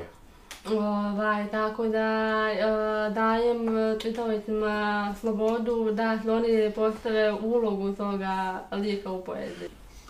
[0.71, 3.67] Ovaj, tako da a, dajem
[4.03, 9.69] čitaocima slobodu da se oni postave ulogu toga lika u poeziji.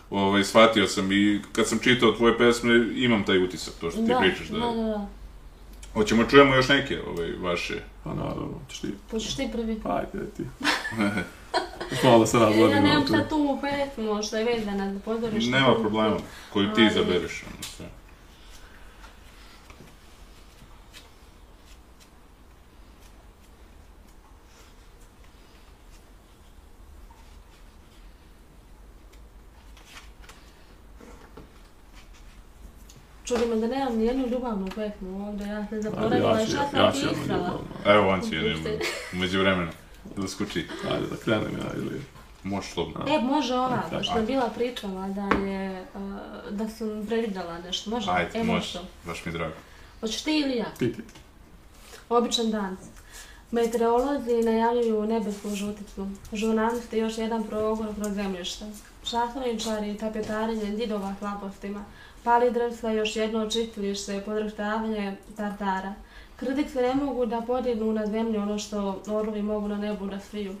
[0.09, 4.13] Ovaj, shvatio sam i kad sam čitao tvoje pesme imam taj utisak, to što ti
[4.19, 4.47] pričaš.
[4.47, 5.07] Da, da, da, da.
[5.93, 7.81] Hoćemo čujemo još neke ovaj, vaše.
[8.03, 9.81] Pa naravno, ćeš ti, Hoćeš ti prvi?
[9.83, 10.43] ajde ti.
[12.03, 13.13] Malo da se Ja razvodimo nemam tu.
[13.13, 15.51] sad tu pesmu što je vezana za pozorište.
[15.51, 16.17] Nema problema,
[16.53, 17.43] koju ti izabereš.
[17.43, 17.85] ono sve.
[33.25, 36.79] Čudi me da nemam nijednu ljubavnu pesmu ovdje, ja se zaboravila ja i šta sam
[36.79, 37.59] ja jednu pisala.
[37.85, 38.79] Evo on ti je Pusti.
[39.13, 39.71] umeđu vremena.
[40.15, 40.67] Da skuči.
[40.91, 42.01] Ajde, da krenem ja ili...
[42.43, 43.05] Možeš slobno.
[43.07, 43.97] E, može ova, Ajde.
[43.97, 45.85] pošto je bila pričala da je,
[46.49, 48.11] da sam previdjela nešto, može?
[48.11, 48.73] Ajde, e, možeš.
[48.73, 48.79] to.
[49.05, 49.53] Baš mi je drago.
[49.99, 50.65] Hoćeš ti ili ja?
[50.77, 51.01] Ti, ti.
[52.09, 52.77] Običan dan.
[53.51, 56.07] Meteorolozi najavljuju nebesku žuticu.
[56.33, 58.65] Žurnalisti još jedan progon kroz zemljište.
[59.03, 61.85] Šahovničari i tapetarenje zidova hlapostima.
[62.23, 65.93] Pali drvstva još jedno očistilište, podrštavanje tartara.
[66.37, 70.55] Kritici ne mogu da podignu na zemlju ono što orlovi mogu na nebu da sviju.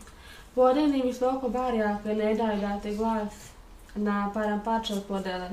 [0.55, 3.33] Podigni visoko barjake ne daju dati glas
[3.95, 5.49] na parampače od podele.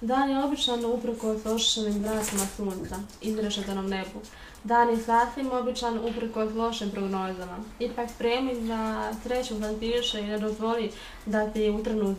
[0.00, 4.20] Dan je običan uprkos ošišenim vratima sunca, izrešetanom nebu.
[4.64, 7.58] Dan je sasvim običan uprkos lošim prognozama.
[7.78, 10.90] Ipak spremi da sreću fantiše i ne dozvoli
[11.26, 12.14] da ti utrnu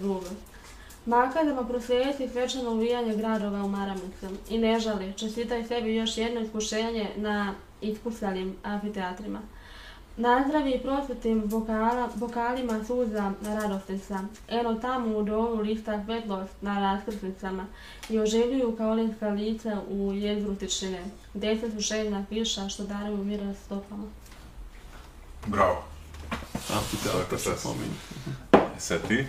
[1.06, 7.10] Makadama prosvijeti svečano uvijanje gradova u maramicu i ne žali, čestitaj sebi još jedno iskušenje
[7.16, 9.42] na iskusalim amfiteatrima.
[10.18, 14.20] Nazdravi i prosvetim vokala, vokalima suza radostica.
[14.48, 17.66] Eno tamo u domu lista svetlost na raskrsnicama
[18.10, 21.04] i oživljuju kao olinska lica u jezgru tišine.
[21.34, 24.08] Deset su željna piša što daruju mira stopama.
[25.46, 25.84] Bravo.
[26.54, 27.96] Amfiteatra Svaka se pominje.
[28.78, 29.28] Sad ti?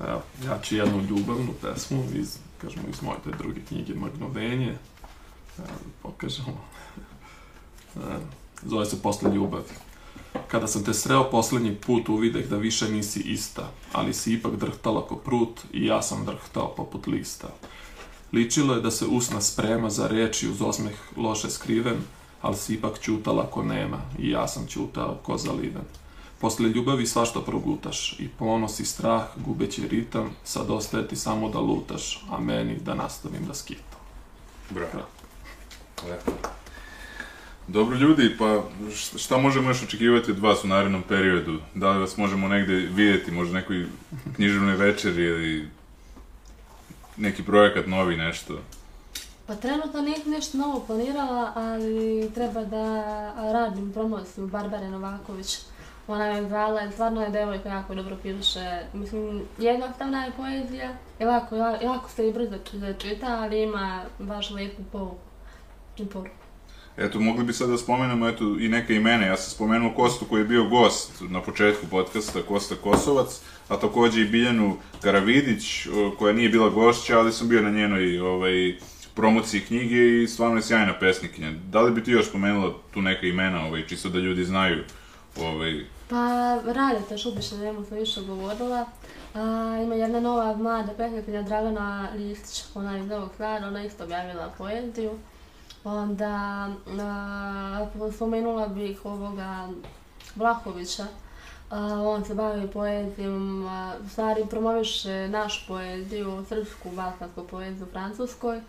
[0.00, 4.78] Evo, ja ću jednu ljubavnu pesmu iz, kažemo, iz moje te druge knjige Magnovenje.
[5.58, 6.64] Evo, da pokažemo.
[7.96, 8.00] E,
[8.62, 9.64] Zove se Posle ljubavi.
[10.48, 15.06] Kada sam te sreo poslednji put uvideh da više nisi ista, ali si ipak drhtala
[15.06, 17.48] ko prut i ja sam drhtao poput lista.
[18.32, 21.96] Ličilo je da se usna sprema za reči uz osmeh loše skriven,
[22.42, 25.84] ali si ipak ćutala ko nema i ja sam ćutao ko zaliven.
[26.40, 31.58] Posle ljubavi svašta progutaš i ponos i strah gubeći ritam, sad ostaje ti samo da
[31.58, 34.00] lutaš, a meni da nastavim da skitam.
[34.70, 35.06] Bravo.
[36.08, 36.32] Lepo.
[37.68, 38.62] Dobro ljudi, pa
[39.16, 41.60] šta možemo još očekivati od vas u narednom periodu?
[41.74, 43.86] Da li vas možemo negde vidjeti, možda nekoj
[44.34, 45.68] književnoj večeri ili
[47.16, 48.58] neki projekat novi, nešto?
[49.46, 52.82] Pa trenutno nisam nešto novo planirala, ali treba da
[53.52, 55.58] radim promociju Barbare Novaković.
[56.08, 58.80] Ona me zvala i stvarno je devojka jako dobro piše.
[58.92, 60.90] Mislim, jednostavna je poezija,
[61.20, 62.56] i lako, la- lako se i brzo
[62.98, 65.16] čita, ali ima baš lepu povuku
[65.98, 66.34] i poruku.
[66.96, 69.26] Eto, mogli bi sad da spomenemo eto, i neke imene.
[69.26, 74.20] Ja sam spomenuo Kostu koji je bio gost na početku podcasta, Kosta Kosovac, a takođe
[74.20, 75.86] i Biljanu Karavidić,
[76.18, 78.74] koja nije bila gošća, ali sam bio na njenoj ovaj,
[79.14, 81.52] promociji knjige i stvarno je sjajna pesnikinja.
[81.70, 84.84] Da li bi ti još spomenula tu neka imena, ovaj, čisto da ljudi znaju?
[85.40, 88.86] Ovaj, Pa, Radeta Šubić, na njemu sam više govorila.
[89.34, 89.40] A,
[89.82, 95.10] ima jedna nova mlada pesnikinja Dragana Listić, ona iz Novog Sada, ona isto objavila poeziju.
[95.84, 96.68] Onda
[97.00, 97.86] a,
[98.16, 99.68] spomenula bih ovoga
[100.36, 101.06] Vlahovića,
[101.70, 107.90] a, on se bavi poezijom, a, u stvari promoviše našu poeziju, srpsku, balkansku poeziju u
[107.90, 108.60] Francuskoj.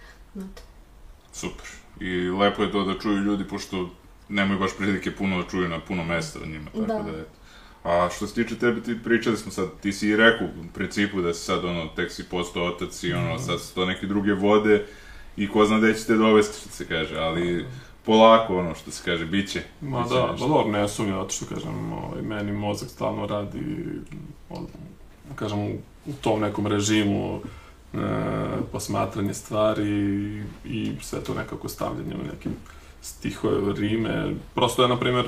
[1.34, 1.68] Super.
[2.00, 3.90] I lepo je to da čuju ljudi, pošto
[4.30, 7.12] nemaju baš prilike puno da čuju na puno mesta o njima, tako da, Da.
[7.12, 7.30] da eto.
[7.84, 11.22] A što se tiče tebe, ti pričali smo sad, ti si i rekao u principu
[11.22, 14.34] da si sad ono, tek si postao otac i ono, sad su to neke druge
[14.34, 14.86] vode
[15.38, 17.66] i ko zna gde će te dovesti, što se kaže, ali
[18.06, 19.62] polako ono što se kaže, bit će.
[19.82, 20.48] Ma bit će da, nešto.
[20.48, 23.60] pa dobro, ne sumnjam, zato što kažem, ovaj, meni mozak stalno radi,
[24.50, 24.68] od,
[25.36, 25.72] kažem, u,
[26.06, 27.40] u tom nekom režimu
[27.94, 27.98] e,
[28.72, 32.52] posmatranje stvari i, i sve to nekako stavljanje u nekim
[33.08, 34.36] stihove, rime.
[34.56, 35.26] Prosto ja, na primjer,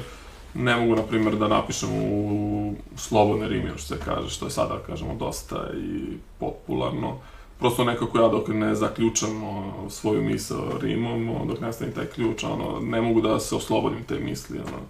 [0.53, 4.79] ne mogu, na primjer, da napišem u slobodne rime, što se kaže, što je sada,
[4.87, 7.17] kažemo, dosta i popularno.
[7.59, 12.05] Prosto nekako ja dok ne zaključam o, svoju misao rimom, o, dok ne stavim taj
[12.05, 14.81] ključ, ono, ne mogu da se oslobodim te misli, ono.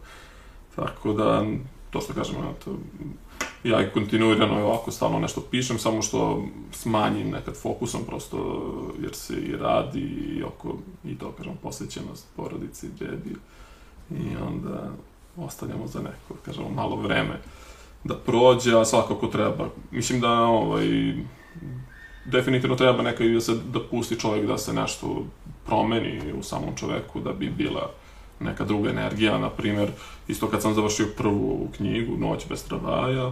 [0.76, 1.46] Tako da,
[1.90, 2.72] to što kažem, eto,
[3.64, 8.38] ja i kontinuirano ovako stalno nešto pišem, samo što smanjim nekad fokusom, prosto
[9.02, 13.36] jer se i radi i oko, i to kažem, posvećenost porodici i bebi.
[14.12, 14.92] I onda
[15.38, 17.42] ostavljamo za neko, kažemo, malo vreme
[18.04, 19.70] da prođe, a svakako treba.
[19.92, 20.88] Mislim da, ovaj,
[22.26, 25.26] definitivno treba nekad i da se da pusti čovjek da se nešto
[25.66, 27.92] promeni u samom čoveku da bi bila
[28.40, 29.90] neka druga energija, na primjer,
[30.28, 33.32] isto kad sam završio prvu knjigu, Noć bez travaja, e,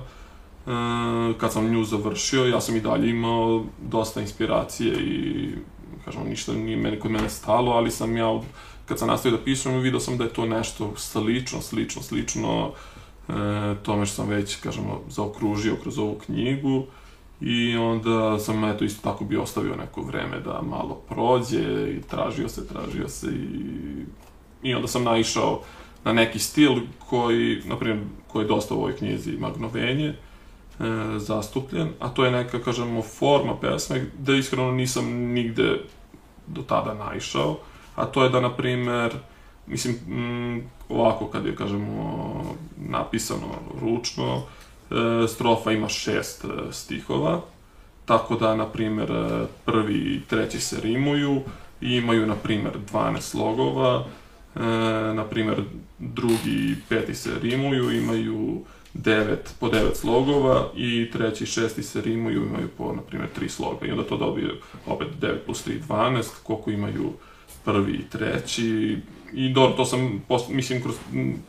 [1.38, 5.49] kad sam nju završio, ja sam i dalje imao dosta inspiracije i,
[6.05, 8.39] kažemo, ništa nije meni kod mene stalo, ali sam ja,
[8.86, 12.72] kad sam nastavio da pišem, vidio sam da je to nešto slično, slično, slično
[13.30, 13.34] e,
[13.84, 16.86] tome što sam već, kažemo, zaokružio kroz ovu knjigu
[17.41, 22.49] i onda sam, eto, isto tako bi ostavio neko vreme da malo prođe i tražio
[22.49, 24.05] se, tražio se i,
[24.64, 25.62] i onda sam naišao
[26.03, 26.72] na neki stil
[27.10, 30.16] koji, na primjer, koji je dosta u ovoj knjizi Magnovenje, e,
[31.18, 35.80] zastupljen, a to je neka, kažemo, forma pesme gde iskreno nisam nigde
[36.47, 37.58] do tada naišao,
[37.95, 39.14] a to je da, na primer,
[39.68, 43.47] mislim, mm, ovako kad je, kažemo, napisano
[43.82, 44.41] ručno,
[44.91, 47.41] e, strofa ima šest e, stihova,
[48.05, 51.41] tako da, na primer, e, prvi i treći se rimuju
[51.82, 54.05] i imaju, na primer, 12 slogova,
[54.60, 55.64] e, na primer,
[55.99, 58.62] drugi i peti se rimuju, imaju
[58.93, 63.49] devet, po devet slogova i treći i šesti se rimuju, imaju po, na primjer, tri
[63.49, 63.86] sloga.
[63.86, 64.49] I onda to dobije
[64.86, 67.14] opet 9 plus 3, 12, koliko imaju
[67.66, 68.97] prvi i treći.
[69.34, 70.95] I dobro, to sam, mislim, kroz,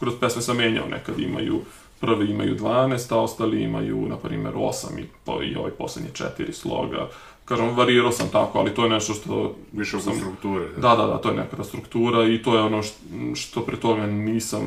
[0.01, 1.61] kroz pesme sam menjao, nekad imaju
[2.01, 6.53] prvi imaju 12, a ostali imaju, na primjer, 8 i, po, i ovaj poslednji četiri
[6.53, 7.09] sloga.
[7.49, 10.69] Kažem, varirao sam tako, ali to je nešto što Više oko sam- strukture.
[10.77, 12.97] Da, da, da, to je neka struktura i to je ono što,
[13.35, 14.61] što pre toga nisam,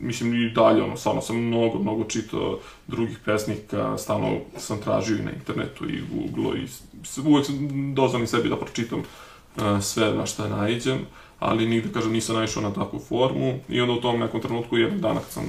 [0.00, 5.22] mislim i dalje, ono, stvarno sam mnogo, mnogo čitao drugih pesnika, stalno sam tražio i
[5.22, 6.66] na internetu i Google i
[7.24, 7.54] uvek sam
[7.94, 10.98] dozvan sebi da pročitam e, sve na šta naiđem,
[11.38, 15.00] ali nigde, kažem, nisam naišao na takvu formu i onda u tom nekom trenutku jednog
[15.00, 15.44] dana kad sam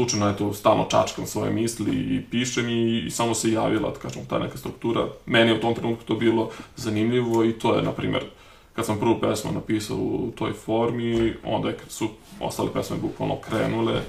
[0.00, 4.26] slučajno, eto, stalno čačkam svoje misli i pišem i, i samo se javila, da kažem,
[4.26, 5.06] ta neka struktura.
[5.26, 8.24] Meni je u tom trenutku to bilo zanimljivo i to je, na primjer,
[8.72, 12.08] kad sam prvu pesmu napisao u toj formi, onda je- su
[12.40, 14.00] ostale pesme bukvalno krenule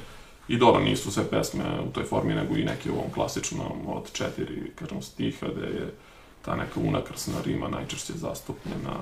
[0.47, 4.11] i dobro, nisu sve pesme u toj formi, nego i neke u ovom klasičnom od
[4.13, 5.93] četiri, kažem, stiha, gde je
[6.41, 8.95] ta neka unakrsna rima najčešće zastupljena.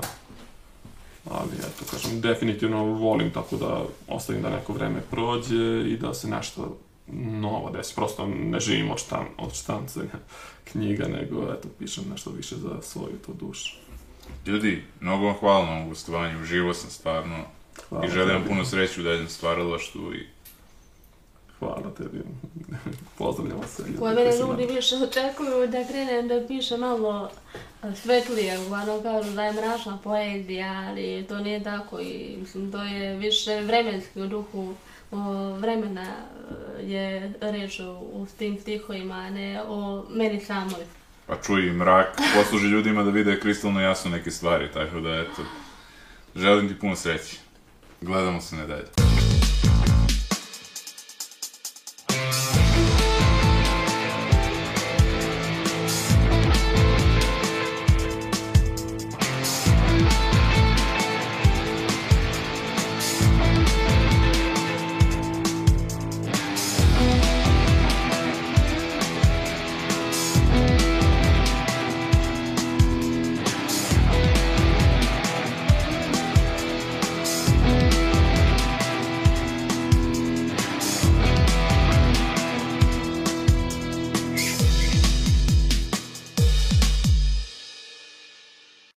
[1.26, 6.28] Ali, eto, kažem, definitivno volim tako da ostavim da neko vreme prođe i da se
[6.28, 6.78] nešto
[7.14, 7.96] novo desi.
[7.96, 10.20] Prosto ne živim od, štan, od štancanja
[10.72, 13.76] knjiga, nego, eto, pišem nešto više za svoju to dušu.
[14.46, 17.38] Ljudi, mnogo vam hvala na ovom gostovanju, uživo sam stvarno
[17.90, 20.26] Hvala i želim vam puno sreće u daljem stvaralaštvu i
[21.60, 22.24] Hvala tebi.
[23.18, 23.84] Pozdravljamo se.
[23.99, 27.30] koji mene ljudi više očekuju da krenem da piše malo
[27.95, 33.18] svetlije, uglavnom kažu da je mračna poezija, ali to nije tako i mislim to je
[33.18, 34.74] više vremenski u duhu
[35.12, 36.05] o, vremena
[36.80, 40.86] e, je reč u, u tim stihovima, a ne o meni samoj.
[41.28, 45.41] Pa čuj, mrak posluži ljudima da vide kristalno jasno neke stvari, tako da eto,
[46.36, 47.38] želim ti puno sreće.
[48.01, 49.19] Gledamo se ne dalje.